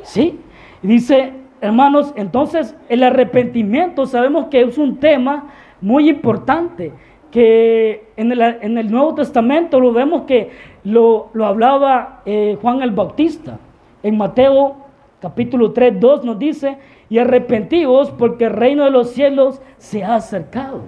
¿Sí? 0.04 0.38
dice, 0.82 1.32
hermanos, 1.62 2.12
entonces 2.18 2.76
el 2.90 3.04
arrepentimiento 3.04 4.06
sabemos 4.06 4.48
que 4.48 4.64
es 4.64 4.78
un 4.78 4.98
tema 4.98 5.46
muy 5.82 6.10
importante, 6.10 6.94
que 7.32 8.12
en 8.18 8.32
el, 8.32 8.92
Nuevo 8.92 9.16
Testamento 9.16 9.80
lo 9.80 9.94
vemos 9.94 10.24
que 10.24 10.52
lo, 10.84 11.32
hablaba 11.44 12.22
eh, 12.26 12.58
Juan 12.62 12.82
el 12.82 12.92
Bautista. 12.92 13.58
En 14.04 14.18
Mateo 14.18 14.76
capítulo 15.22 15.72
3, 15.72 16.00
2 16.00 16.26
nos 16.26 16.40
dice, 16.40 16.78
y 17.10 17.20
arrepentíos 17.20 18.12
porque 18.12 18.46
el 18.46 18.54
reino 18.54 18.84
de 18.84 18.92
los 18.92 19.12
cielos 19.12 19.62
se 19.78 20.04
ha 20.04 20.16
acercado. 20.16 20.82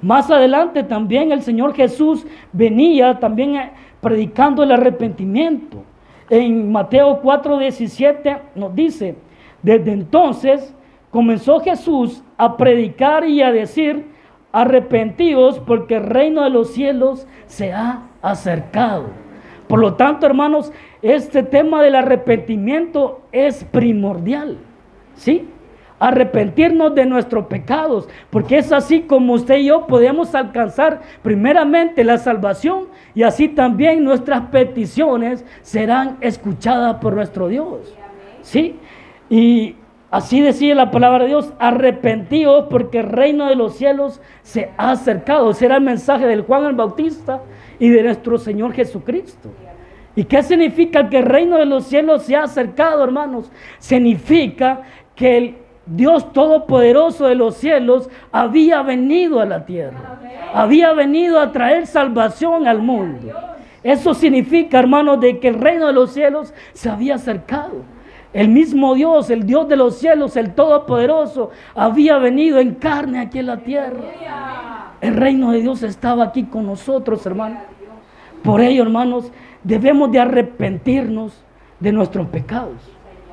Más 0.00 0.30
adelante 0.30 0.82
también 0.82 1.32
el 1.32 1.42
Señor 1.42 1.74
Jesús 1.74 2.26
venía 2.52 3.18
también 3.18 3.56
eh, 3.56 3.70
predicando 4.00 4.62
el 4.62 4.72
arrepentimiento. 4.72 5.82
En 6.30 6.72
Mateo 6.72 7.20
4, 7.22 7.58
17 7.58 8.38
nos 8.54 8.74
dice, 8.74 9.16
desde 9.62 9.92
entonces 9.92 10.74
comenzó 11.10 11.60
Jesús 11.60 12.22
a 12.36 12.56
predicar 12.56 13.26
y 13.26 13.42
a 13.42 13.52
decir, 13.52 14.13
arrepentidos 14.54 15.58
porque 15.58 15.96
el 15.96 16.04
reino 16.04 16.44
de 16.44 16.50
los 16.50 16.72
cielos 16.72 17.26
se 17.46 17.72
ha 17.72 18.04
acercado. 18.22 19.06
Por 19.68 19.80
lo 19.80 19.94
tanto, 19.94 20.26
hermanos, 20.26 20.72
este 21.02 21.42
tema 21.42 21.82
del 21.82 21.96
arrepentimiento 21.96 23.22
es 23.32 23.64
primordial. 23.64 24.58
¿Sí? 25.16 25.48
arrepentirnos 26.00 26.94
de 26.94 27.06
nuestros 27.06 27.46
pecados, 27.46 28.08
porque 28.28 28.58
es 28.58 28.72
así 28.72 29.02
como 29.02 29.32
usted 29.32 29.58
y 29.58 29.66
yo 29.66 29.86
podemos 29.86 30.34
alcanzar 30.34 31.00
primeramente 31.22 32.04
la 32.04 32.18
salvación 32.18 32.88
y 33.14 33.22
así 33.22 33.48
también 33.48 34.04
nuestras 34.04 34.42
peticiones 34.48 35.46
serán 35.62 36.18
escuchadas 36.20 36.96
por 36.96 37.14
nuestro 37.14 37.48
Dios. 37.48 37.94
¿Sí? 38.42 38.76
Y 39.30 39.76
así 40.14 40.40
decía 40.40 40.76
la 40.76 40.92
palabra 40.92 41.24
de 41.24 41.30
Dios, 41.30 41.52
arrepentidos 41.58 42.66
porque 42.70 43.00
el 43.00 43.06
reino 43.06 43.46
de 43.46 43.56
los 43.56 43.76
cielos 43.76 44.20
se 44.42 44.70
ha 44.76 44.92
acercado. 44.92 45.52
Será 45.52 45.76
el 45.76 45.82
mensaje 45.82 46.26
del 46.26 46.42
Juan 46.42 46.66
el 46.66 46.74
Bautista 46.74 47.42
y 47.80 47.88
de 47.88 48.04
nuestro 48.04 48.38
Señor 48.38 48.72
Jesucristo. 48.72 49.50
¿Y 50.14 50.24
qué 50.24 50.42
significa 50.44 51.08
que 51.08 51.18
el 51.18 51.24
reino 51.24 51.56
de 51.56 51.66
los 51.66 51.86
cielos 51.86 52.22
se 52.22 52.36
ha 52.36 52.44
acercado, 52.44 53.02
hermanos? 53.02 53.50
Significa 53.78 54.82
que 55.16 55.36
el 55.36 55.56
Dios 55.86 56.32
Todopoderoso 56.32 57.26
de 57.26 57.34
los 57.34 57.56
cielos 57.56 58.08
había 58.30 58.82
venido 58.82 59.40
a 59.40 59.46
la 59.46 59.66
tierra. 59.66 60.20
Había 60.54 60.92
venido 60.92 61.40
a 61.40 61.50
traer 61.50 61.88
salvación 61.88 62.68
al 62.68 62.78
mundo. 62.78 63.32
Eso 63.82 64.14
significa, 64.14 64.78
hermanos, 64.78 65.20
de 65.20 65.40
que 65.40 65.48
el 65.48 65.60
reino 65.60 65.88
de 65.88 65.92
los 65.92 66.12
cielos 66.12 66.54
se 66.72 66.88
había 66.88 67.16
acercado. 67.16 67.93
El 68.34 68.48
mismo 68.48 68.94
Dios, 68.96 69.30
el 69.30 69.46
Dios 69.46 69.68
de 69.68 69.76
los 69.76 69.96
cielos, 69.96 70.36
el 70.36 70.54
Todopoderoso, 70.54 71.50
había 71.72 72.18
venido 72.18 72.58
en 72.58 72.74
carne 72.74 73.20
aquí 73.20 73.38
en 73.38 73.46
la 73.46 73.58
tierra. 73.58 74.96
El 75.00 75.14
reino 75.14 75.52
de 75.52 75.60
Dios 75.60 75.84
estaba 75.84 76.24
aquí 76.24 76.42
con 76.42 76.66
nosotros, 76.66 77.24
hermanos. 77.26 77.62
Por 78.42 78.60
ello, 78.60 78.82
hermanos, 78.82 79.30
debemos 79.62 80.10
de 80.10 80.18
arrepentirnos 80.18 81.44
de 81.78 81.92
nuestros 81.92 82.26
pecados. 82.26 82.82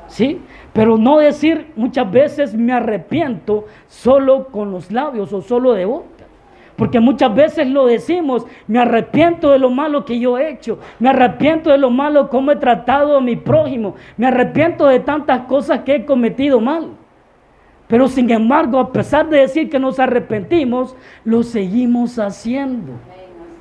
¿Sí? 0.05 0.39
Pero 0.71 0.97
no 0.97 1.17
decir 1.17 1.71
muchas 1.75 2.11
veces 2.11 2.53
me 2.53 2.71
arrepiento 2.71 3.65
solo 3.87 4.49
con 4.49 4.71
los 4.71 4.91
labios 4.91 5.33
o 5.33 5.41
solo 5.41 5.73
de 5.73 5.85
boca. 5.85 6.20
Porque 6.75 6.99
muchas 6.99 7.33
veces 7.35 7.67
lo 7.67 7.85
decimos, 7.85 8.45
me 8.67 8.79
arrepiento 8.79 9.51
de 9.51 9.59
lo 9.59 9.69
malo 9.69 10.05
que 10.05 10.19
yo 10.19 10.37
he 10.37 10.49
hecho, 10.49 10.79
me 10.99 11.09
arrepiento 11.09 11.69
de 11.69 11.77
lo 11.77 11.89
malo 11.89 12.29
como 12.29 12.51
he 12.51 12.55
tratado 12.55 13.17
a 13.17 13.21
mi 13.21 13.35
prójimo, 13.35 13.95
me 14.17 14.27
arrepiento 14.27 14.87
de 14.87 14.99
tantas 14.99 15.41
cosas 15.41 15.81
que 15.81 15.95
he 15.95 16.05
cometido 16.05 16.59
mal. 16.59 16.89
Pero 17.87 18.07
sin 18.07 18.29
embargo, 18.31 18.79
a 18.79 18.91
pesar 18.93 19.27
de 19.27 19.39
decir 19.39 19.69
que 19.69 19.77
nos 19.77 19.99
arrepentimos, 19.99 20.95
lo 21.25 21.43
seguimos 21.43 22.17
haciendo. 22.19 22.93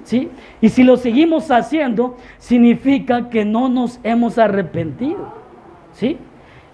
¿Sí? 0.05 0.31
Y 0.61 0.69
si 0.69 0.85
lo 0.85 0.97
seguimos 0.97 1.51
haciendo, 1.51 2.17
significa 2.39 3.29
que 3.29 3.45
no 3.45 3.69
nos 3.69 3.99
hemos 4.05 4.39
arrepentido. 4.39 5.33
¿Sí? 5.93 6.17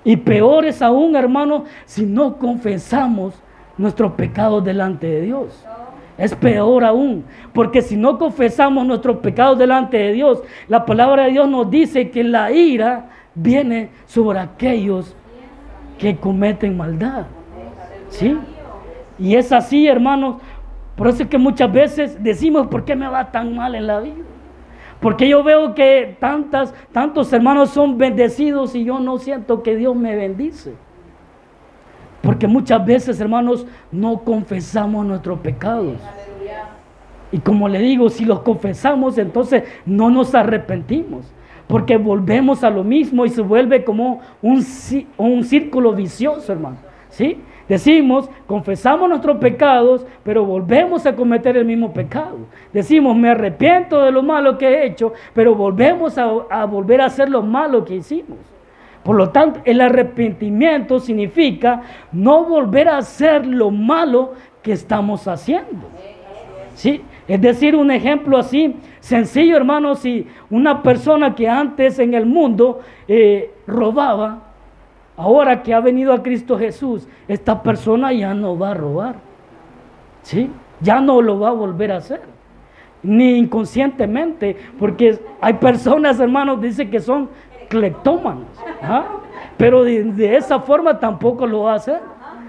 Y 0.05 0.19
peor 0.19 0.67
es 0.67 0.83
aún, 0.83 1.17
hermano, 1.17 1.65
si 1.87 2.05
no 2.05 2.37
confesamos 2.37 3.35
nuestros 3.79 4.13
pecados 4.13 4.63
delante 4.63 5.07
de 5.07 5.23
Dios. 5.23 5.67
Es 6.19 6.35
peor 6.35 6.85
aún, 6.85 7.25
porque 7.53 7.83
si 7.83 7.97
no 7.97 8.19
confesamos 8.19 8.87
nuestros 8.87 9.19
pecados 9.19 9.59
delante 9.59 9.99
de 9.99 10.13
Dios, 10.13 10.43
la 10.67 10.87
palabra 10.87 11.25
de 11.25 11.33
Dios 11.33 11.49
nos 11.49 11.71
dice 11.71 12.11
que 12.11 12.25
la 12.25 12.51
ira 12.51 13.11
viene 13.35 13.91
sobre 14.07 14.39
aquellos 14.39 15.15
que 15.99 16.17
cometen 16.17 16.77
maldad. 16.77 17.27
¿Sí? 18.09 18.37
Y 19.19 19.35
es 19.35 19.53
así, 19.53 19.87
hermanos. 19.87 20.37
Por 20.97 21.09
eso 21.09 21.25
es 21.25 21.29
que 21.29 21.37
muchas 21.37 21.71
veces 21.71 22.23
decimos, 22.23 22.69
¿por 22.69 22.85
qué 22.85 22.97
me 22.97 23.09
va 23.09 23.31
tan 23.31 23.55
mal 23.55 23.75
en 23.75 23.87
la 23.87 24.01
vida? 24.01 24.25
Porque 25.01 25.29
yo 25.29 25.45
veo 25.45 25.75
que 25.75 26.17
tantas, 26.19 26.75
tantos 26.93 27.31
hermanos 27.33 27.71
son 27.71 27.99
bendecidos 27.99 28.75
y 28.75 28.85
yo 28.85 28.99
no 28.99 29.19
siento 29.19 29.63
que 29.63 29.77
Dios 29.77 29.95
me 29.95 30.17
bendice. 30.17 30.75
Porque 32.27 32.49
muchas 32.49 32.85
veces, 32.85 33.21
hermanos, 33.21 33.65
no 33.93 34.25
confesamos 34.25 35.07
nuestros 35.07 35.39
pecados. 35.39 35.95
Y 37.31 37.39
como 37.39 37.69
le 37.69 37.79
digo, 37.79 38.11
si 38.11 38.25
los 38.25 38.41
confesamos, 38.41 39.17
entonces 39.17 39.63
no 39.87 40.11
nos 40.11 40.35
arrepentimos. 40.35 41.33
Porque 41.69 41.97
volvemos 41.97 42.65
a 42.65 42.71
lo 42.71 42.83
mismo 42.83 43.25
y 43.25 43.29
se 43.29 43.43
vuelve 43.43 43.85
como 43.85 44.23
un, 44.43 44.65
un 45.19 45.45
círculo 45.45 45.93
vicioso, 45.93 46.53
hermano. 46.53 46.79
¿Sí? 47.11 47.39
Decimos, 47.69 48.29
confesamos 48.49 49.09
nuestros 49.09 49.37
pecados, 49.37 50.05
pero 50.25 50.45
volvemos 50.45 51.07
a 51.07 51.15
cometer 51.15 51.57
el 51.57 51.65
mismo 51.65 51.93
pecado. 51.93 52.39
Decimos, 52.73 53.17
me 53.17 53.31
arrepiento 53.31 54.03
de 54.03 54.11
lo 54.11 54.25
malo 54.25 54.59
que 54.59 54.67
he 54.67 54.87
hecho, 54.87 55.13
pero 55.33 55.55
volvemos 55.55 56.19
a, 56.19 56.29
a 56.51 56.65
volver 56.65 57.03
a 57.03 57.07
hacer 57.07 57.29
lo 57.29 57.43
malo 57.43 57.85
que 57.85 57.95
hicimos. 57.95 58.56
Por 59.07 59.15
lo 59.15 59.31
tanto, 59.31 59.61
el 59.65 59.81
arrepentimiento 59.81 60.99
significa 60.99 61.81
no 62.11 62.43
volver 62.43 62.89
a 62.89 62.97
hacer 62.97 63.47
lo 63.47 63.71
malo 63.71 64.33
que 64.65 64.73
estamos 64.73 65.29
haciendo. 65.29 65.89
¿Sí? 66.75 67.03
Es 67.29 67.41
decir, 67.41 67.77
un 67.77 67.93
ejemplo 67.93 68.37
así 68.37 68.75
sencillo, 68.99 69.57
hermano, 69.57 69.95
si 69.95 70.27
una 70.51 70.83
persona 70.83 71.37
que 71.37 71.49
antes 71.49 72.01
en 72.01 72.15
el 72.15 72.27
mundo 72.27 72.81
eh, 73.07 73.53
robaba, 73.69 74.43
ahora 75.17 75.63
que 75.63 75.73
ha 75.73 75.79
venido 75.79 76.13
a 76.13 76.25
Cristo 76.25 76.59
Jesús, 76.59 77.07
esta 77.29 77.63
persona 77.63 78.13
ya 78.13 78.35
no 78.35 78.59
va 78.59 78.73
a 78.73 78.75
robar. 78.75 79.15
¿Sí? 80.23 80.51
Ya 80.81 81.01
no 81.01 81.23
lo 81.23 81.39
va 81.39 81.51
a 81.51 81.53
volver 81.53 81.93
a 81.93 81.99
hacer. 81.99 82.23
Ni 83.05 83.39
inconscientemente, 83.39 84.57
porque 84.81 85.21
hay 85.41 85.55
personas, 85.55 86.19
hermanos, 86.19 86.61
dice 86.61 86.91
que 86.91 86.99
son 86.99 87.29
cleptómanos. 87.69 88.49
¿ah? 88.83 89.05
Pero 89.57 89.85
de, 89.85 90.37
esa 90.37 90.61
forma 90.61 90.99
tampoco 90.99 91.47
lo 91.47 91.63
va 91.63 91.73
a 91.73 91.77
hacer. 91.77 92.01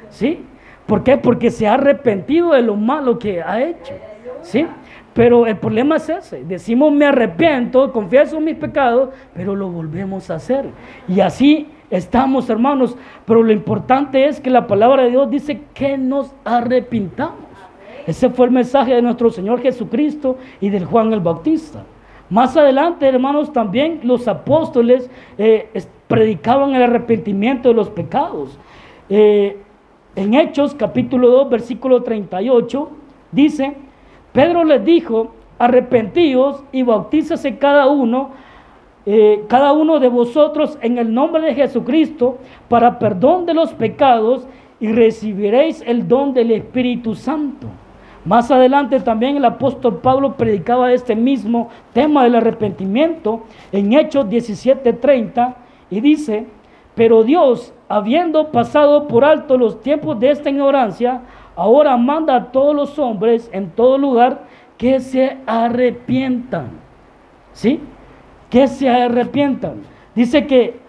¿Sí? 0.10 0.44
¿Por 0.86 1.04
qué? 1.04 1.18
Porque 1.18 1.52
se 1.52 1.68
ha 1.68 1.74
arrepentido 1.74 2.54
de 2.54 2.62
lo 2.62 2.76
malo 2.76 3.20
que 3.20 3.42
ha 3.42 3.62
hecho. 3.62 3.94
¿Sí? 4.42 4.66
Pero 5.14 5.48
el 5.48 5.58
problema 5.58 5.98
es 5.98 6.10
ese. 6.10 6.44
Decimos 6.44 6.92
me 6.94 7.06
arrepiento, 7.06 7.92
confieso 7.92 8.40
mis 8.40 8.56
pecados, 8.56 9.10
pero 9.34 9.56
lo 9.56 9.70
volvemos 9.70 10.30
a 10.30 10.36
hacer. 10.36 10.66
Y 11.08 11.22
así 11.22 11.68
estamos, 11.90 12.50
hermanos. 12.50 12.96
Pero 13.26 13.44
lo 13.44 13.52
importante 13.52 14.28
es 14.28 14.40
que 14.40 14.50
la 14.50 14.68
palabra 14.68 15.04
de 15.04 15.10
Dios 15.10 15.30
dice 15.30 15.62
que 15.74 15.98
nos 15.98 16.34
arrepintamos. 16.46 17.48
Ese 18.06 18.30
fue 18.30 18.46
el 18.46 18.52
mensaje 18.52 18.94
de 18.94 19.02
nuestro 19.02 19.30
Señor 19.30 19.62
Jesucristo 19.62 20.38
y 20.62 20.70
del 20.70 20.86
Juan 20.86 21.12
el 21.12 21.20
Bautista. 21.20 21.84
Más 22.30 22.58
adelante, 22.58 23.08
hermanos, 23.08 23.54
también 23.54 24.02
los 24.04 24.28
apóstoles 24.28 25.10
eh, 25.38 25.70
predicaban 26.08 26.76
el 26.76 26.84
arrepentimiento 26.84 27.70
de 27.70 27.76
los 27.76 27.90
pecados. 27.90 28.58
Eh, 29.10 29.58
en 30.16 30.34
Hechos 30.34 30.74
capítulo 30.76 31.30
2, 31.30 31.50
versículo 31.50 32.04
38, 32.04 32.90
dice, 33.32 33.76
Pedro 34.34 34.66
les 34.66 34.84
dijo, 34.84 35.32
arrepentíos 35.58 36.64
y 36.72 36.84
bautízase 36.84 37.58
cada 37.58 37.88
uno, 37.88 38.32
eh, 39.06 39.46
cada 39.48 39.72
uno 39.72 40.00
de 40.00 40.10
vosotros 40.10 40.78
en 40.82 40.98
el 40.98 41.14
nombre 41.14 41.42
de 41.44 41.56
Jesucristo 41.56 42.40
para 42.68 43.00
perdón 43.00 43.46
de 43.46 43.54
los 43.54 43.74
pecados 43.74 44.46
y 44.82 44.92
recibiréis 44.92 45.82
el 45.86 46.08
don 46.08 46.34
del 46.34 46.52
Espíritu 46.52 47.16
Santo. 47.16 47.68
Más 48.28 48.52
adelante 48.52 49.00
también 49.00 49.38
el 49.38 49.46
apóstol 49.46 50.00
Pablo 50.00 50.34
predicaba 50.36 50.92
este 50.92 51.16
mismo 51.16 51.70
tema 51.94 52.26
del 52.26 52.36
arrepentimiento 52.36 53.44
en 53.72 53.94
Hechos 53.94 54.26
17:30 54.28 55.56
y 55.90 56.02
dice, 56.02 56.46
pero 56.94 57.24
Dios, 57.24 57.74
habiendo 57.88 58.52
pasado 58.52 59.08
por 59.08 59.24
alto 59.24 59.58
los 59.58 59.80
tiempos 59.82 60.20
de 60.20 60.32
esta 60.32 60.50
ignorancia, 60.50 61.22
ahora 61.56 61.96
manda 61.96 62.36
a 62.36 62.52
todos 62.52 62.76
los 62.76 63.00
hombres 63.00 63.50
en 63.54 63.70
todo 63.70 63.98
lugar 63.98 64.42
que 64.78 65.00
se 65.00 65.38
arrepientan. 65.46 66.72
¿Sí? 67.54 67.80
Que 68.50 68.68
se 68.68 68.90
arrepientan. 68.90 69.84
Dice 70.14 70.46
que 70.48 70.82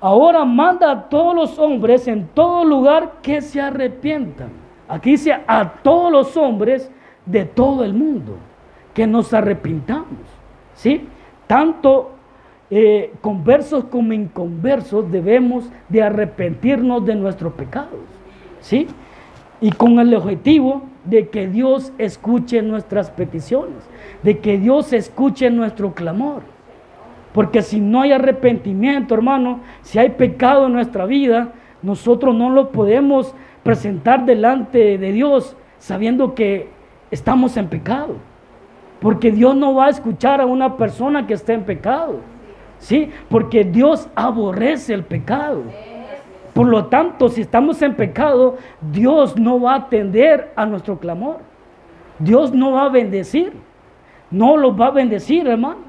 ahora 0.00 0.44
manda 0.44 0.92
a 0.92 1.08
todos 1.08 1.34
los 1.34 1.58
hombres 1.58 2.06
en 2.06 2.28
todo 2.28 2.64
lugar 2.64 3.14
que 3.20 3.40
se 3.40 3.60
arrepientan. 3.60 4.67
Aquí 4.88 5.12
dice 5.12 5.36
a 5.46 5.72
todos 5.82 6.10
los 6.10 6.36
hombres 6.36 6.90
de 7.26 7.44
todo 7.44 7.84
el 7.84 7.92
mundo 7.92 8.36
que 8.94 9.06
nos 9.06 9.34
arrepintamos. 9.34 10.06
¿Sí? 10.74 11.06
Tanto 11.46 12.12
eh, 12.70 13.12
conversos 13.20 13.84
como 13.84 14.12
inconversos 14.12 15.10
debemos 15.10 15.70
de 15.88 16.02
arrepentirnos 16.02 17.04
de 17.04 17.14
nuestros 17.14 17.52
pecados. 17.52 18.00
¿Sí? 18.60 18.88
Y 19.60 19.72
con 19.72 19.98
el 19.98 20.14
objetivo 20.14 20.82
de 21.04 21.28
que 21.28 21.46
Dios 21.46 21.92
escuche 21.98 22.62
nuestras 22.62 23.10
peticiones, 23.10 23.88
de 24.22 24.38
que 24.38 24.58
Dios 24.58 24.92
escuche 24.92 25.50
nuestro 25.50 25.94
clamor. 25.94 26.42
Porque 27.32 27.62
si 27.62 27.80
no 27.80 28.02
hay 28.02 28.12
arrepentimiento, 28.12 29.14
hermano, 29.14 29.60
si 29.82 29.98
hay 29.98 30.10
pecado 30.10 30.66
en 30.66 30.72
nuestra 30.72 31.06
vida, 31.06 31.52
nosotros 31.82 32.34
no 32.34 32.50
lo 32.50 32.70
podemos 32.70 33.34
presentar 33.68 34.24
delante 34.24 34.96
de 34.96 35.12
Dios 35.12 35.54
sabiendo 35.78 36.34
que 36.34 36.70
estamos 37.10 37.54
en 37.58 37.68
pecado. 37.68 38.14
Porque 38.98 39.30
Dios 39.30 39.54
no 39.56 39.74
va 39.74 39.88
a 39.88 39.90
escuchar 39.90 40.40
a 40.40 40.46
una 40.46 40.78
persona 40.78 41.26
que 41.26 41.34
esté 41.34 41.52
en 41.52 41.64
pecado. 41.64 42.20
¿Sí? 42.78 43.10
Porque 43.28 43.64
Dios 43.64 44.08
aborrece 44.14 44.94
el 44.94 45.04
pecado. 45.04 45.64
Por 46.54 46.66
lo 46.66 46.86
tanto, 46.86 47.28
si 47.28 47.42
estamos 47.42 47.82
en 47.82 47.94
pecado, 47.94 48.56
Dios 48.90 49.38
no 49.38 49.60
va 49.60 49.74
a 49.74 49.80
atender 49.80 50.50
a 50.56 50.64
nuestro 50.64 50.98
clamor. 50.98 51.40
Dios 52.18 52.54
no 52.54 52.72
va 52.72 52.86
a 52.86 52.88
bendecir. 52.88 53.52
No 54.30 54.56
los 54.56 54.80
va 54.80 54.86
a 54.86 54.92
bendecir, 54.92 55.46
hermanos. 55.46 55.84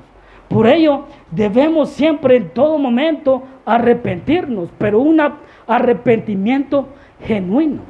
Por 0.50 0.68
ello, 0.68 1.06
debemos 1.32 1.91
siempre 1.91 2.36
en 2.36 2.49
todo 2.49 2.78
momento 2.78 3.41
arrepentirnos, 3.66 4.70
pero 4.78 4.99
un 4.99 5.22
arrepentimiento 5.66 6.89
genuino, 7.22 7.82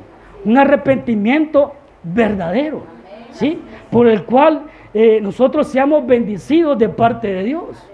un 0.45 0.57
arrepentimiento 0.57 1.73
verdadero, 2.03 2.83
¿sí? 3.31 3.59
Por 3.91 4.07
el 4.07 4.23
cual 4.23 4.63
eh, 4.93 5.19
nosotros 5.21 5.67
seamos 5.67 6.05
bendecidos 6.05 6.77
de 6.77 6.89
parte 6.89 7.27
de 7.27 7.43
Dios. 7.43 7.89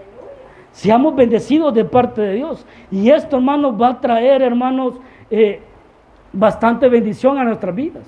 Seamos 0.72 1.16
bendecidos 1.16 1.74
de 1.74 1.86
parte 1.86 2.22
de 2.22 2.34
Dios. 2.34 2.66
Y 2.92 3.10
esto, 3.10 3.38
hermanos, 3.38 3.82
va 3.82 3.90
a 3.90 4.02
traer, 4.02 4.42
hermanos, 4.42 4.96
eh, 5.32 5.62
bastante 6.34 6.90
bendición 6.90 7.38
a 7.38 7.44
nuestras 7.44 7.74
vidas. 7.74 8.04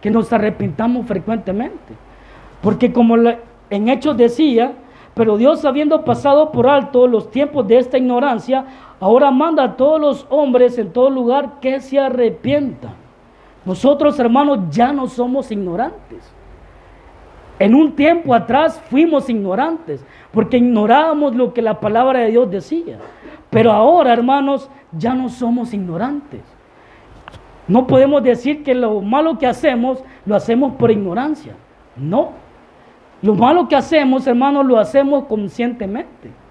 Que 0.00 0.10
nos 0.10 0.32
arrepintamos 0.32 1.06
frecuentemente. 1.06 1.94
Porque 2.60 2.92
como 2.92 3.16
en 3.16 3.88
Hechos 3.88 4.16
decía, 4.16 4.72
pero 5.14 5.36
Dios 5.36 5.64
habiendo 5.64 6.04
pasado 6.04 6.52
por 6.52 6.68
alto 6.68 7.06
los 7.06 7.30
tiempos 7.30 7.66
de 7.66 7.78
esta 7.78 7.98
ignorancia, 7.98 8.64
Ahora 9.02 9.32
manda 9.32 9.64
a 9.64 9.76
todos 9.76 10.00
los 10.00 10.26
hombres 10.30 10.78
en 10.78 10.92
todo 10.92 11.10
lugar 11.10 11.58
que 11.60 11.80
se 11.80 11.98
arrepientan. 11.98 12.94
Nosotros, 13.64 14.16
hermanos, 14.20 14.60
ya 14.70 14.92
no 14.92 15.08
somos 15.08 15.50
ignorantes. 15.50 16.32
En 17.58 17.74
un 17.74 17.96
tiempo 17.96 18.32
atrás 18.32 18.80
fuimos 18.90 19.28
ignorantes, 19.28 20.06
porque 20.30 20.58
ignorábamos 20.58 21.34
lo 21.34 21.52
que 21.52 21.62
la 21.62 21.80
palabra 21.80 22.20
de 22.20 22.30
Dios 22.30 22.48
decía. 22.48 22.98
Pero 23.50 23.72
ahora, 23.72 24.12
hermanos, 24.12 24.70
ya 24.96 25.14
no 25.14 25.28
somos 25.28 25.74
ignorantes. 25.74 26.42
No 27.66 27.88
podemos 27.88 28.22
decir 28.22 28.62
que 28.62 28.72
lo 28.72 29.00
malo 29.00 29.36
que 29.36 29.48
hacemos 29.48 29.98
lo 30.24 30.36
hacemos 30.36 30.74
por 30.74 30.92
ignorancia. 30.92 31.54
No. 31.96 32.30
Lo 33.20 33.34
malo 33.34 33.66
que 33.66 33.74
hacemos, 33.74 34.28
hermanos, 34.28 34.64
lo 34.64 34.78
hacemos 34.78 35.24
conscientemente. 35.24 36.41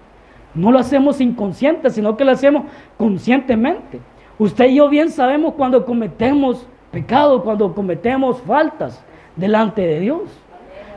No 0.54 0.70
lo 0.70 0.78
hacemos 0.78 1.20
inconsciente, 1.20 1.90
sino 1.90 2.16
que 2.16 2.24
lo 2.24 2.32
hacemos 2.32 2.64
conscientemente. 2.96 4.00
Usted 4.38 4.66
y 4.66 4.76
yo 4.76 4.88
bien 4.88 5.10
sabemos 5.10 5.54
cuando 5.54 5.84
cometemos 5.84 6.66
pecado, 6.90 7.42
cuando 7.42 7.74
cometemos 7.74 8.40
faltas 8.42 9.02
delante 9.36 9.82
de 9.82 10.00
Dios. 10.00 10.22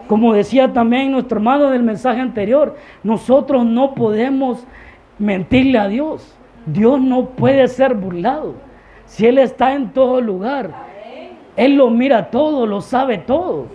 Como 0.08 0.34
decía 0.34 0.72
también 0.72 1.12
nuestro 1.12 1.38
hermano 1.38 1.72
del 1.72 1.84
mensaje 1.84 2.22
anterior, 2.22 2.76
nosotros 3.04 3.66
no 3.66 3.96
podemos 3.96 4.66
mentirle 5.18 5.80
a 5.80 5.88
Dios. 5.88 6.36
Dios 6.66 7.00
no 7.00 7.30
puede 7.30 7.68
ser 7.68 7.96
burlado. 7.96 8.56
Si 9.06 9.26
Él 9.26 9.38
está 9.38 9.74
en 9.74 9.92
todo 9.92 10.22
lugar, 10.22 10.72
Él 11.56 11.76
lo 11.76 11.90
mira 11.90 12.30
todo, 12.30 12.66
lo 12.66 12.82
sabe 12.82 13.20
todo. 13.20 13.68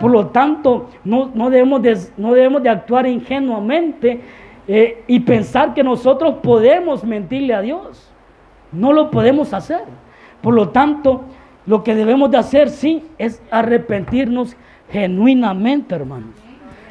Por 0.00 0.10
lo 0.12 0.28
tanto, 0.28 0.88
no, 1.04 1.50
debemos, 1.50 1.82
de, 1.82 1.98
no 2.16 2.32
debemos 2.32 2.62
de 2.62 2.68
actuar 2.68 3.06
ingenuamente 3.06 4.20
eh, 4.68 5.02
y 5.06 5.20
pensar 5.20 5.72
que 5.72 5.82
nosotros 5.82 6.36
podemos 6.42 7.02
mentirle 7.02 7.54
a 7.54 7.62
Dios. 7.62 8.10
No 8.70 8.92
lo 8.92 9.10
podemos 9.10 9.54
hacer. 9.54 9.80
Por 10.42 10.52
lo 10.54 10.68
tanto, 10.68 11.24
lo 11.66 11.82
que 11.82 11.94
debemos 11.94 12.30
de 12.30 12.36
hacer, 12.36 12.68
sí, 12.68 13.02
es 13.16 13.42
arrepentirnos 13.50 14.56
genuinamente, 14.90 15.94
hermanos. 15.94 16.34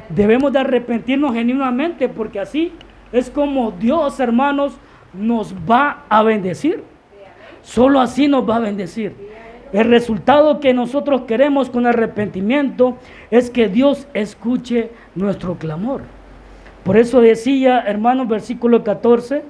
Debemos 0.08 0.52
de 0.52 0.58
arrepentirnos 0.58 1.34
genuinamente 1.34 2.08
porque 2.08 2.40
así 2.40 2.72
es 3.12 3.30
como 3.30 3.70
Dios, 3.70 4.18
hermanos, 4.18 4.76
nos 5.14 5.54
va 5.54 6.04
a 6.08 6.22
bendecir. 6.22 6.82
Solo 7.62 8.00
así 8.00 8.26
nos 8.26 8.48
va 8.48 8.56
a 8.56 8.60
bendecir. 8.60 9.14
El 9.72 9.88
resultado 9.88 10.60
que 10.60 10.72
nosotros 10.72 11.22
queremos 11.22 11.70
con 11.70 11.86
arrepentimiento 11.86 12.96
es 13.30 13.50
que 13.50 13.68
Dios 13.68 14.08
escuche 14.14 14.90
nuestro 15.14 15.56
clamor. 15.56 16.17
Por 16.88 16.96
eso 16.96 17.20
decía, 17.20 17.84
hermanos, 17.86 18.28
versículo 18.28 18.82
14, 18.82 19.42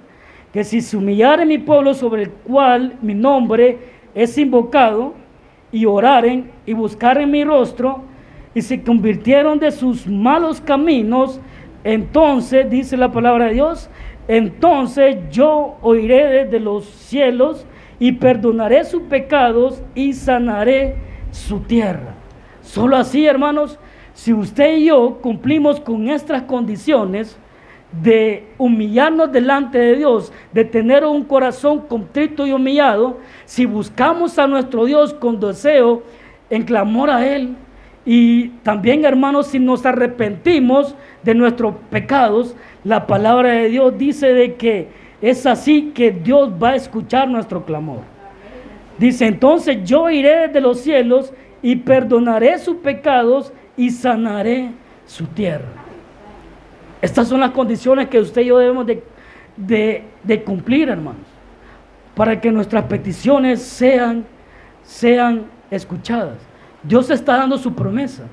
que 0.53 0.65
si 0.65 0.81
se 0.81 0.97
humillare 0.97 1.47
mi 1.47 1.59
pueblo 1.59 1.95
sobre 1.95 2.23
el 2.25 2.31
cual 2.31 2.95
mi 3.01 3.15
nombre 3.15 3.79
es 4.13 4.37
invocado, 4.39 5.15
y 5.71 5.87
oraren 5.87 6.51
y 6.67 6.73
buscaren 6.73 7.31
mi 7.31 7.45
rostro, 7.45 8.03
y 8.57 8.63
se 8.63 8.83
convirtieron 8.83 9.61
de 9.61 9.71
sus 9.71 10.09
malos 10.09 10.61
caminos, 10.61 11.41
entonces, 11.85 12.69
dice 12.69 12.97
la 12.97 13.13
palabra 13.13 13.45
de 13.45 13.55
Dios, 13.55 13.89
entonces 14.27 15.19
yo 15.31 15.77
oiré 15.81 16.43
desde 16.43 16.59
los 16.59 16.87
cielos 16.87 17.65
y 18.01 18.11
perdonaré 18.11 18.83
sus 18.83 19.03
pecados 19.03 19.81
y 19.95 20.13
sanaré 20.13 20.97
su 21.31 21.61
tierra. 21.61 22.15
Solo 22.63 22.97
así, 22.97 23.27
hermanos, 23.27 23.79
si 24.19 24.33
usted 24.33 24.79
y 24.79 24.87
yo 24.87 25.19
cumplimos 25.23 25.79
con 25.79 26.09
estas 26.09 26.43
condiciones 26.43 27.39
de 28.03 28.49
humillarnos 28.59 29.31
delante 29.31 29.79
de 29.79 29.95
Dios, 29.95 30.33
de 30.53 30.65
tener 30.65 31.05
un 31.05 31.23
corazón 31.23 31.83
contrito 31.83 32.45
y 32.45 32.51
humillado, 32.51 33.19
si 33.45 33.65
buscamos 33.65 34.37
a 34.41 34.49
nuestro 34.49 34.87
Dios 34.87 35.15
con 35.15 35.39
deseo, 35.39 36.03
en 36.51 36.65
clamor 36.65 37.11
a 37.11 37.25
Él, 37.33 37.55
y 38.05 38.49
también, 38.65 39.05
hermanos, 39.05 39.47
si 39.47 39.61
nos 39.61 39.87
arrepentimos 39.87 40.97
de 41.23 41.37
nuestros 41.37 41.77
pecados, 41.89 42.57
la 42.83 43.07
palabra 43.07 43.53
de 43.53 43.69
Dios 43.69 43.97
dice 43.97 44.35
de 44.35 44.57
que 44.57 44.89
es 45.23 45.47
así 45.47 45.93
que 45.95 46.11
Dios 46.11 46.51
va 46.61 46.71
a 46.71 46.77
escuchar 46.77 47.29
nuestro 47.29 47.65
clamor. 47.65 48.01
Dice, 48.99 49.27
entonces 49.27 49.79
yo 49.85 50.11
iré 50.11 50.49
de 50.49 50.61
los 50.61 50.81
cielos 50.81 51.33
y 51.63 51.77
perdonaré 51.77 52.59
sus 52.59 52.79
pecados 52.79 53.53
y 53.79 53.91
sanaré 53.91 54.73
su 55.07 55.25
tierra. 55.29 55.69
Estas 57.01 57.29
son 57.29 57.41
las 57.41 57.53
condiciones 57.53 58.09
que 58.09 58.21
usted 58.21 58.43
y 58.43 58.47
yo 58.47 58.59
debemos 58.59 58.87
de, 58.87 60.43
cumplir, 60.45 60.89
hermanos, 60.89 61.23
para 62.15 62.41
que 62.41 62.51
nuestras 62.51 62.85
peticiones 62.85 63.63
sean, 63.63 64.27
sean 64.83 65.45
escuchadas. 65.71 66.37
Dios 66.83 67.09
está 67.09 67.37
dando 67.37 67.57
su 67.57 67.73
promesa. 67.73 68.25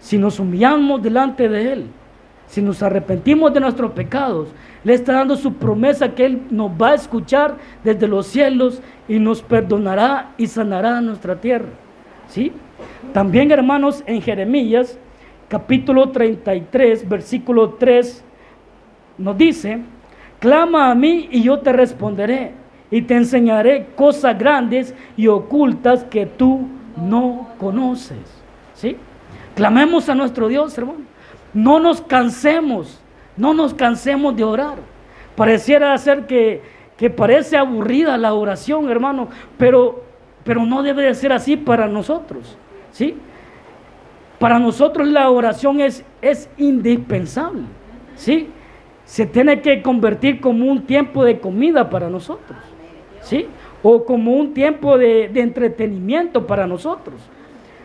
Si 0.00 0.18
nos 0.18 0.38
humillamos 0.40 1.02
delante 1.02 1.48
de 1.48 1.72
Él, 1.72 1.86
si 2.48 2.60
nos 2.60 2.82
arrepentimos 2.82 3.54
de 3.54 3.60
nuestros 3.60 3.92
pecados, 3.92 4.48
le 4.82 4.94
está 4.94 5.14
dando 5.14 5.36
su 5.36 5.54
promesa 5.54 6.14
que 6.14 6.26
Él 6.26 6.42
nos 6.50 6.70
va 6.70 6.90
a 6.90 6.94
escuchar 6.94 7.56
desde 7.82 8.08
los 8.08 8.26
cielos 8.26 8.82
y 9.08 9.18
nos 9.18 9.40
perdonará 9.40 10.32
y 10.36 10.48
sanará 10.48 11.00
nuestra 11.00 11.40
tierra. 11.40 11.68
¿Sí? 12.26 12.52
También, 13.12 13.50
hermanos, 13.50 14.02
en 14.06 14.20
Jeremías, 14.20 14.98
capítulo 15.48 16.10
33, 16.10 17.08
versículo 17.08 17.70
3, 17.74 18.24
nos 19.18 19.38
dice, 19.38 19.80
clama 20.40 20.90
a 20.90 20.94
mí 20.94 21.28
y 21.30 21.42
yo 21.42 21.60
te 21.60 21.72
responderé 21.72 22.52
y 22.90 23.02
te 23.02 23.14
enseñaré 23.14 23.86
cosas 23.94 24.38
grandes 24.38 24.94
y 25.16 25.26
ocultas 25.28 26.04
que 26.04 26.26
tú 26.26 26.68
no 26.96 27.48
conoces. 27.58 28.18
¿Sí? 28.74 28.96
Clamemos 29.54 30.08
a 30.08 30.14
nuestro 30.14 30.48
Dios, 30.48 30.76
hermano. 30.76 31.00
No 31.52 31.78
nos 31.78 32.00
cansemos, 32.00 33.00
no 33.36 33.54
nos 33.54 33.74
cansemos 33.74 34.36
de 34.36 34.42
orar. 34.42 34.78
Pareciera 35.36 35.96
ser 35.98 36.26
que, 36.26 36.62
que 36.96 37.10
parece 37.10 37.56
aburrida 37.56 38.18
la 38.18 38.34
oración, 38.34 38.90
hermano, 38.90 39.28
pero, 39.56 40.04
pero 40.42 40.66
no 40.66 40.82
debe 40.82 41.04
de 41.04 41.14
ser 41.14 41.32
así 41.32 41.56
para 41.56 41.86
nosotros. 41.86 42.56
¿Sí? 42.94 43.16
Para 44.38 44.58
nosotros 44.58 45.08
la 45.08 45.28
oración 45.30 45.80
es, 45.80 46.04
es 46.22 46.48
indispensable. 46.56 47.62
¿Sí? 48.14 48.48
Se 49.04 49.26
tiene 49.26 49.60
que 49.60 49.82
convertir 49.82 50.40
como 50.40 50.70
un 50.70 50.86
tiempo 50.86 51.24
de 51.24 51.40
comida 51.40 51.90
para 51.90 52.08
nosotros. 52.08 52.58
¿Sí? 53.20 53.48
o 53.86 54.02
como 54.02 54.32
un 54.32 54.54
tiempo 54.54 54.96
de, 54.96 55.24
entretenimiento 55.34 56.46
para 56.46 56.66
nosotros. 56.66 57.20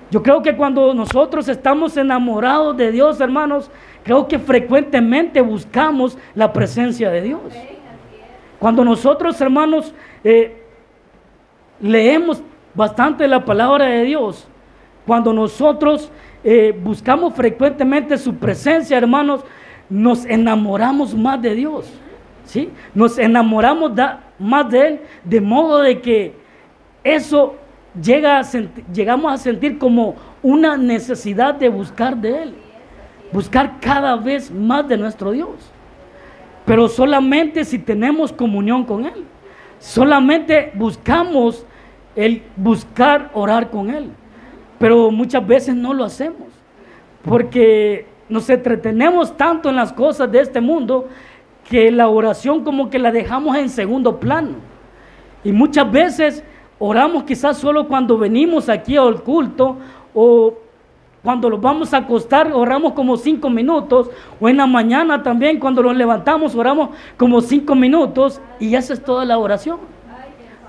Yo 0.09 0.23
creo 0.23 0.41
que 0.41 0.55
cuando 0.55 0.93
nosotros 0.93 1.49
estamos 1.49 1.97
enamorados 1.97 2.77
de 2.77 2.89
Dios, 2.89 3.19
hermanos, 3.19 3.69
creo 4.01 4.25
que 4.25 4.39
frecuentemente 4.39 5.41
buscamos 5.41 6.17
la 6.35 6.53
presencia 6.53 7.09
de 7.09 7.21
Dios. 7.21 7.41
Cuando 8.59 8.85
nosotros, 8.85 9.39
hermanos, 9.41 9.93
eh, 10.23 10.63
leemos 11.81 12.41
bastante 12.73 13.27
la 13.27 13.43
palabra 13.43 13.87
de 13.87 14.05
Dios, 14.05 14.47
cuando 15.05 15.33
nosotros 15.33 16.11
eh, 16.43 16.77
buscamos 16.83 17.33
frecuentemente 17.33 18.17
su 18.17 18.35
presencia, 18.35 18.97
hermanos, 18.97 19.43
nos 19.89 20.25
enamoramos 20.25 21.15
más 21.15 21.41
de 21.41 21.55
Dios. 21.55 21.91
¿sí? 22.45 22.69
Nos 22.93 23.17
enamoramos 23.17 23.91
más 24.37 24.69
de 24.69 24.87
Él, 24.87 24.99
de 25.23 25.41
modo 25.41 25.79
de 25.79 26.01
que 26.01 26.33
eso 27.03 27.55
llega 28.01 28.39
a 28.39 28.43
llegamos 28.93 29.33
a 29.33 29.37
sentir 29.37 29.77
como 29.77 30.15
una 30.41 30.77
necesidad 30.77 31.55
de 31.55 31.69
buscar 31.69 32.15
de 32.17 32.43
Él, 32.43 32.55
buscar 33.31 33.79
cada 33.79 34.15
vez 34.15 34.51
más 34.51 34.87
de 34.87 34.97
nuestro 34.97 35.31
Dios. 35.31 35.71
Pero 36.65 36.87
solamente 36.87 37.65
si 37.65 37.79
tenemos 37.79 38.31
comunión 38.31 38.83
con 38.83 39.05
Él, 39.05 39.25
solamente 39.79 40.71
buscamos 40.75 41.65
el 42.15 42.43
buscar 42.55 43.31
orar 43.33 43.69
con 43.69 43.89
Él. 43.89 44.11
Pero 44.79 45.11
muchas 45.11 45.45
veces 45.45 45.75
no 45.75 45.93
lo 45.93 46.05
hacemos, 46.05 46.47
porque 47.23 48.07
nos 48.29 48.49
entretenemos 48.49 49.35
tanto 49.35 49.69
en 49.69 49.75
las 49.75 49.91
cosas 49.91 50.31
de 50.31 50.39
este 50.39 50.61
mundo 50.61 51.07
que 51.69 51.91
la 51.91 52.07
oración 52.07 52.63
como 52.63 52.89
que 52.89 52.97
la 52.97 53.11
dejamos 53.11 53.57
en 53.57 53.69
segundo 53.69 54.19
plano. 54.19 54.55
Y 55.43 55.51
muchas 55.51 55.91
veces 55.91 56.43
oramos 56.79 57.23
quizás 57.23 57.57
solo 57.57 57.87
cuando 57.87 58.17
venimos 58.17 58.69
aquí 58.69 58.97
al 58.97 59.21
culto 59.21 59.77
o 60.13 60.53
cuando 61.21 61.49
nos 61.49 61.59
vamos 61.59 61.93
a 61.93 61.97
acostar 61.97 62.51
oramos 62.53 62.93
como 62.93 63.17
cinco 63.17 63.49
minutos 63.49 64.09
o 64.39 64.47
en 64.47 64.55
la 64.55 64.65
mañana 64.65 65.21
también 65.21 65.59
cuando 65.59 65.83
nos 65.83 65.95
levantamos 65.95 66.55
oramos 66.55 66.89
como 67.17 67.41
cinco 67.41 67.75
minutos 67.75 68.39
y 68.59 68.73
esa 68.73 68.93
es 68.93 69.03
toda 69.03 69.25
la 69.25 69.37
oración. 69.37 69.79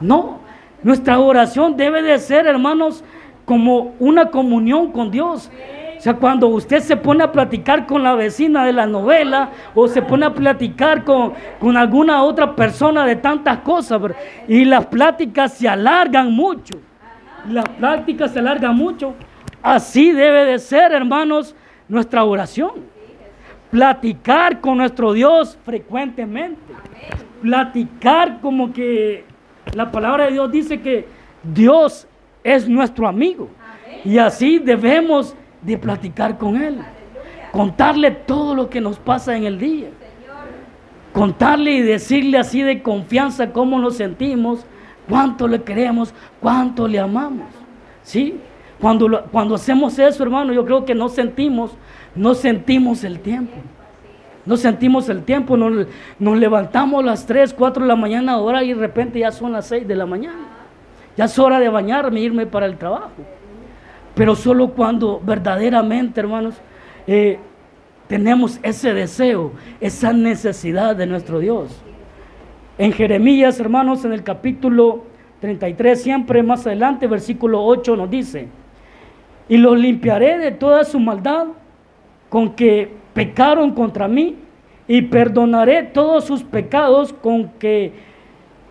No, 0.01 0.41
nuestra 0.83 1.19
oración 1.19 1.77
debe 1.77 2.03
de 2.03 2.19
ser, 2.19 2.47
hermanos, 2.47 3.05
como 3.51 3.97
una 3.99 4.27
comunión 4.27 4.93
con 4.93 5.11
Dios. 5.11 5.51
O 5.99 6.01
sea, 6.01 6.15
cuando 6.15 6.47
usted 6.47 6.79
se 6.79 6.97
pone 6.97 7.25
a 7.25 7.33
platicar 7.33 7.85
con 7.85 8.05
la 8.05 8.15
vecina 8.15 8.65
de 8.65 8.73
la 8.73 8.87
novela 8.87 9.51
o 9.75 9.89
se 9.89 10.03
pone 10.03 10.25
a 10.25 10.33
platicar 10.33 11.03
con, 11.03 11.33
con 11.59 11.77
alguna 11.77 12.23
otra 12.23 12.55
persona 12.55 13.05
de 13.05 13.17
tantas 13.17 13.59
cosas 13.59 14.01
y 14.47 14.65
las 14.65 14.87
pláticas 14.87 15.55
se 15.55 15.69
alargan 15.69 16.33
mucho. 16.33 16.79
Las 17.49 17.69
pláticas 17.71 18.31
se 18.31 18.39
alargan 18.39 18.77
mucho. 18.77 19.15
Así 19.61 20.13
debe 20.13 20.45
de 20.45 20.61
ser, 20.61 20.93
hermanos, 20.93 21.57
nuestra 21.89 22.23
oración. 22.23 22.71
Platicar 23.73 24.61
con 24.61 24.79
nuestro 24.79 25.13
Dios 25.13 25.59
frecuentemente. 25.65 26.73
Platicar 27.43 28.41
como 28.41 28.73
que 28.73 29.25
la 29.75 29.91
palabra 29.91 30.27
de 30.27 30.35
Dios 30.35 30.53
dice 30.53 30.81
que 30.81 31.09
Dios 31.43 32.07
es 32.45 32.69
nuestro 32.69 33.07
amigo. 33.07 33.49
Y 34.05 34.19
así 34.19 34.59
debemos 34.59 35.35
de 35.63 35.77
platicar 35.77 36.39
con 36.39 36.61
Él. 36.61 36.79
Contarle 37.53 38.11
todo 38.11 38.55
lo 38.55 38.71
que 38.71 38.81
nos 38.81 38.99
pasa 38.99 39.37
en 39.37 39.45
el 39.45 39.59
día. 39.59 39.89
Contarle 41.13 41.73
y 41.73 41.83
decirle 41.83 42.39
así 42.39 42.63
de 42.63 42.83
confianza 42.83 43.53
cómo 43.53 43.79
nos 43.79 43.97
sentimos, 43.97 44.65
cuánto 45.09 45.49
le 45.49 45.63
queremos, 45.63 46.15
cuánto 46.41 46.87
le 46.87 47.01
amamos. 47.01 47.49
¿Sí? 48.03 48.39
Cuando, 48.81 49.25
cuando 49.31 49.57
hacemos 49.57 49.99
eso, 49.99 50.23
hermano, 50.23 50.53
yo 50.53 50.65
creo 50.65 50.85
que 50.85 50.95
no 50.95 51.09
sentimos, 51.09 51.73
no 52.15 52.35
sentimos 52.35 53.05
el 53.05 53.21
tiempo. 53.21 53.57
No 54.47 54.57
sentimos 54.57 55.09
el 55.11 55.23
tiempo, 55.23 55.57
nos, 55.57 55.87
nos 56.19 56.39
levantamos 56.39 57.03
a 57.03 57.07
las 57.07 57.27
3, 57.27 57.53
4 57.53 57.83
de 57.83 57.89
la 57.89 57.97
mañana 57.97 58.33
ahora 58.33 58.65
y 58.65 58.73
de 58.73 58.81
repente 58.81 59.19
ya 59.19 59.31
son 59.33 59.53
las 59.53 59.67
6 59.67 59.87
de 59.87 59.95
la 59.95 60.07
mañana. 60.07 60.60
Ya 61.17 61.25
es 61.25 61.39
hora 61.39 61.59
de 61.61 61.69
bañarme, 61.69 62.21
irme 62.21 62.47
para 62.47 62.67
el 62.67 62.77
trabajo. 62.77 63.23
Pero 64.15 64.35
solo 64.35 64.71
cuando 64.71 65.21
verdaderamente, 65.25 66.21
hermanos, 66.21 66.55
eh, 67.07 67.39
tenemos 68.09 68.59
ese 68.63 68.93
deseo, 68.93 69.53
esa 69.81 70.13
necesidad 70.13 70.97
de 70.97 71.07
nuestro 71.07 71.39
Dios. 71.39 71.81
En 72.79 72.93
Jeremías, 72.93 73.61
hermanos, 73.61 74.05
en 74.05 74.13
el 74.13 74.23
capítulo 74.23 75.05
33, 75.41 76.03
siempre 76.03 76.43
más 76.43 76.67
adelante, 76.67 77.07
versículo 77.07 77.65
8 77.65 77.97
nos 77.97 78.11
dice, 78.11 78.49
y 79.49 79.57
los 79.57 79.79
limpiaré 79.79 80.39
de 80.39 80.51
toda 80.53 80.85
su 80.85 80.99
maldad 80.99 81.49
con 82.29 82.55
que 82.55 82.91
pecaron 83.15 83.73
contra 83.73 84.09
mí, 84.09 84.37
y 84.91 85.03
perdonaré 85.03 85.85
todos 85.85 86.25
sus 86.25 86.43
pecados 86.43 87.13
con 87.13 87.51
que 87.61 87.93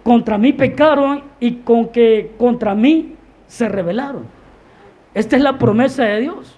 contra 0.10 0.40
mí 0.40 0.54
pecaron 0.54 1.22
y 1.40 1.58
con 1.58 1.90
que 1.90 2.32
contra 2.40 2.74
mí 2.74 3.14
se 3.46 3.70
rebelaron. 3.70 4.24
Esta 5.14 5.36
es 5.36 5.44
la 5.44 5.60
promesa 5.60 6.04
de 6.04 6.22
Dios, 6.22 6.58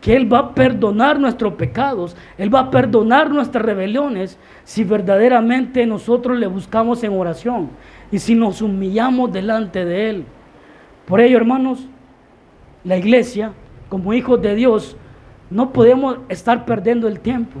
que 0.00 0.16
Él 0.16 0.32
va 0.32 0.38
a 0.38 0.54
perdonar 0.54 1.20
nuestros 1.20 1.54
pecados, 1.54 2.16
Él 2.36 2.52
va 2.52 2.58
a 2.58 2.70
perdonar 2.72 3.30
nuestras 3.30 3.64
rebeliones 3.64 4.40
si 4.64 4.82
verdaderamente 4.82 5.86
nosotros 5.86 6.36
le 6.36 6.48
buscamos 6.48 7.04
en 7.04 7.12
oración 7.12 7.70
y 8.10 8.18
si 8.18 8.34
nos 8.34 8.60
humillamos 8.60 9.32
delante 9.32 9.84
de 9.84 10.10
Él. 10.10 10.24
Por 11.06 11.20
ello, 11.20 11.36
hermanos, 11.36 11.86
la 12.82 12.96
iglesia, 12.96 13.52
como 13.88 14.12
hijos 14.14 14.42
de 14.42 14.56
Dios, 14.56 14.96
no 15.48 15.70
podemos 15.70 16.18
estar 16.28 16.64
perdiendo 16.64 17.06
el 17.06 17.20
tiempo. 17.20 17.60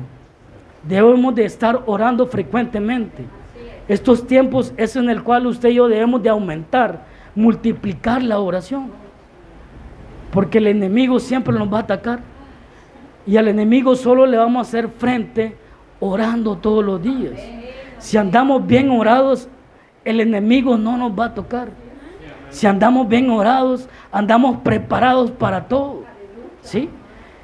Debemos 0.82 1.36
de 1.36 1.44
estar 1.44 1.84
orando 1.86 2.26
frecuentemente. 2.26 3.22
Estos 3.88 4.26
tiempos 4.26 4.72
es 4.76 4.96
en 4.96 5.10
el 5.10 5.22
cual 5.22 5.46
usted 5.46 5.68
y 5.68 5.74
yo 5.74 5.88
debemos 5.88 6.22
de 6.22 6.30
aumentar, 6.30 7.04
multiplicar 7.34 8.22
la 8.22 8.38
oración. 8.38 8.90
Porque 10.32 10.58
el 10.58 10.66
enemigo 10.66 11.20
siempre 11.20 11.54
nos 11.54 11.72
va 11.72 11.78
a 11.78 11.82
atacar. 11.82 12.20
Y 13.26 13.36
al 13.36 13.48
enemigo 13.48 13.94
solo 13.94 14.26
le 14.26 14.36
vamos 14.36 14.58
a 14.58 14.68
hacer 14.68 14.88
frente 14.88 15.56
orando 16.00 16.56
todos 16.56 16.84
los 16.84 17.02
días. 17.02 17.40
Si 17.98 18.16
andamos 18.16 18.66
bien 18.66 18.90
orados, 18.90 19.48
el 20.04 20.20
enemigo 20.20 20.76
no 20.76 20.96
nos 20.96 21.18
va 21.18 21.26
a 21.26 21.34
tocar. 21.34 21.68
Si 22.50 22.66
andamos 22.66 23.08
bien 23.08 23.30
orados, 23.30 23.88
andamos 24.12 24.58
preparados 24.58 25.30
para 25.30 25.66
todo. 25.66 26.04
¿Sí? 26.62 26.88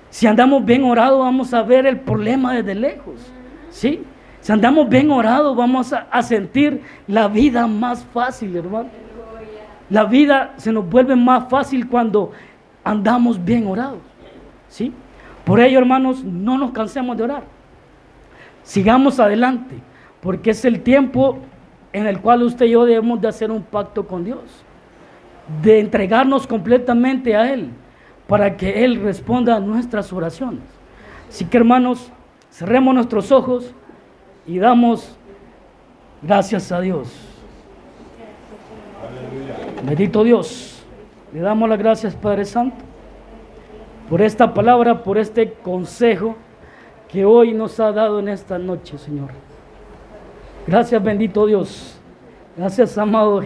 Si 0.09 0.27
andamos 0.27 0.65
bien 0.65 0.85
orados, 0.85 1.21
vamos 1.21 1.53
a 1.55 1.63
ver 1.63 1.87
el 1.87 2.01
problema 2.01 2.55
desde 2.55 2.75
lejos. 2.75 3.21
¿Sí? 3.71 4.03
Si 4.41 4.53
andamos 4.53 4.89
bien 4.89 5.11
orados, 5.11 5.55
vamos 5.55 5.93
a, 5.93 6.23
sentir 6.23 6.83
la 7.07 7.29
vida 7.29 7.67
más 7.67 8.05
fácil, 8.07 8.57
hermano. 8.57 8.89
La 9.91 10.05
vida 10.05 10.55
se 10.57 10.73
nos 10.73 10.89
vuelve 10.89 11.15
más 11.15 11.49
fácil 11.51 11.89
cuando 11.89 12.33
andamos 12.83 13.43
bien 13.45 13.67
orados. 13.67 14.01
¿Sí? 14.69 14.93
Por 15.45 15.61
ello, 15.61 15.79
hermanos, 15.79 16.25
no 16.25 16.57
nos 16.57 16.71
cansemos 16.71 17.17
de 17.17 17.25
orar. 17.25 17.43
Sigamos 18.63 19.21
adelante, 19.21 19.77
porque 20.23 20.51
es 20.51 20.65
el 20.65 20.83
tiempo 20.83 21.39
en 21.93 22.07
el 22.07 22.21
cual 22.21 22.43
usted 22.43 22.67
y 22.67 22.71
yo 22.71 22.85
debemos 22.85 23.21
de 23.21 23.29
hacer 23.29 23.51
un 23.51 23.63
pacto 23.63 24.07
con 24.07 24.25
Dios, 24.25 24.43
de 25.63 25.81
entregarnos 25.81 26.47
completamente 26.47 27.37
a 27.37 27.53
Él 27.53 27.71
para 28.27 28.57
que 28.57 28.85
Él 28.85 29.03
responda 29.03 29.57
a 29.57 29.61
nuestras 29.61 30.13
oraciones. 30.13 30.63
Así 31.29 31.45
que 31.47 31.57
hermanos, 31.57 32.13
cerremos 32.51 32.95
nuestros 32.95 33.33
ojos 33.33 33.75
y 34.47 34.59
damos 34.59 35.17
gracias 36.23 36.71
a 36.73 36.81
Dios. 36.81 37.09
Bendito 39.85 40.25
Dios, 40.25 40.83
le 41.33 41.41
damos 41.41 41.69
las 41.69 41.79
gracias 41.79 42.15
Padre 42.15 42.45
Santo 42.45 42.91
por 44.11 44.21
esta 44.21 44.53
palabra, 44.53 45.05
por 45.05 45.19
este 45.19 45.53
consejo 45.53 46.35
que 47.09 47.25
hoy 47.25 47.53
nos 47.53 47.79
ha 47.79 47.93
dado 47.93 48.19
en 48.19 48.29
esta 48.29 48.59
noche, 48.59 48.99
Señor. 48.99 49.31
Gracias, 50.67 51.03
bendito 51.03 51.47
Dios. 51.47 51.97
Gracias, 52.57 52.99
amado. 52.99 53.43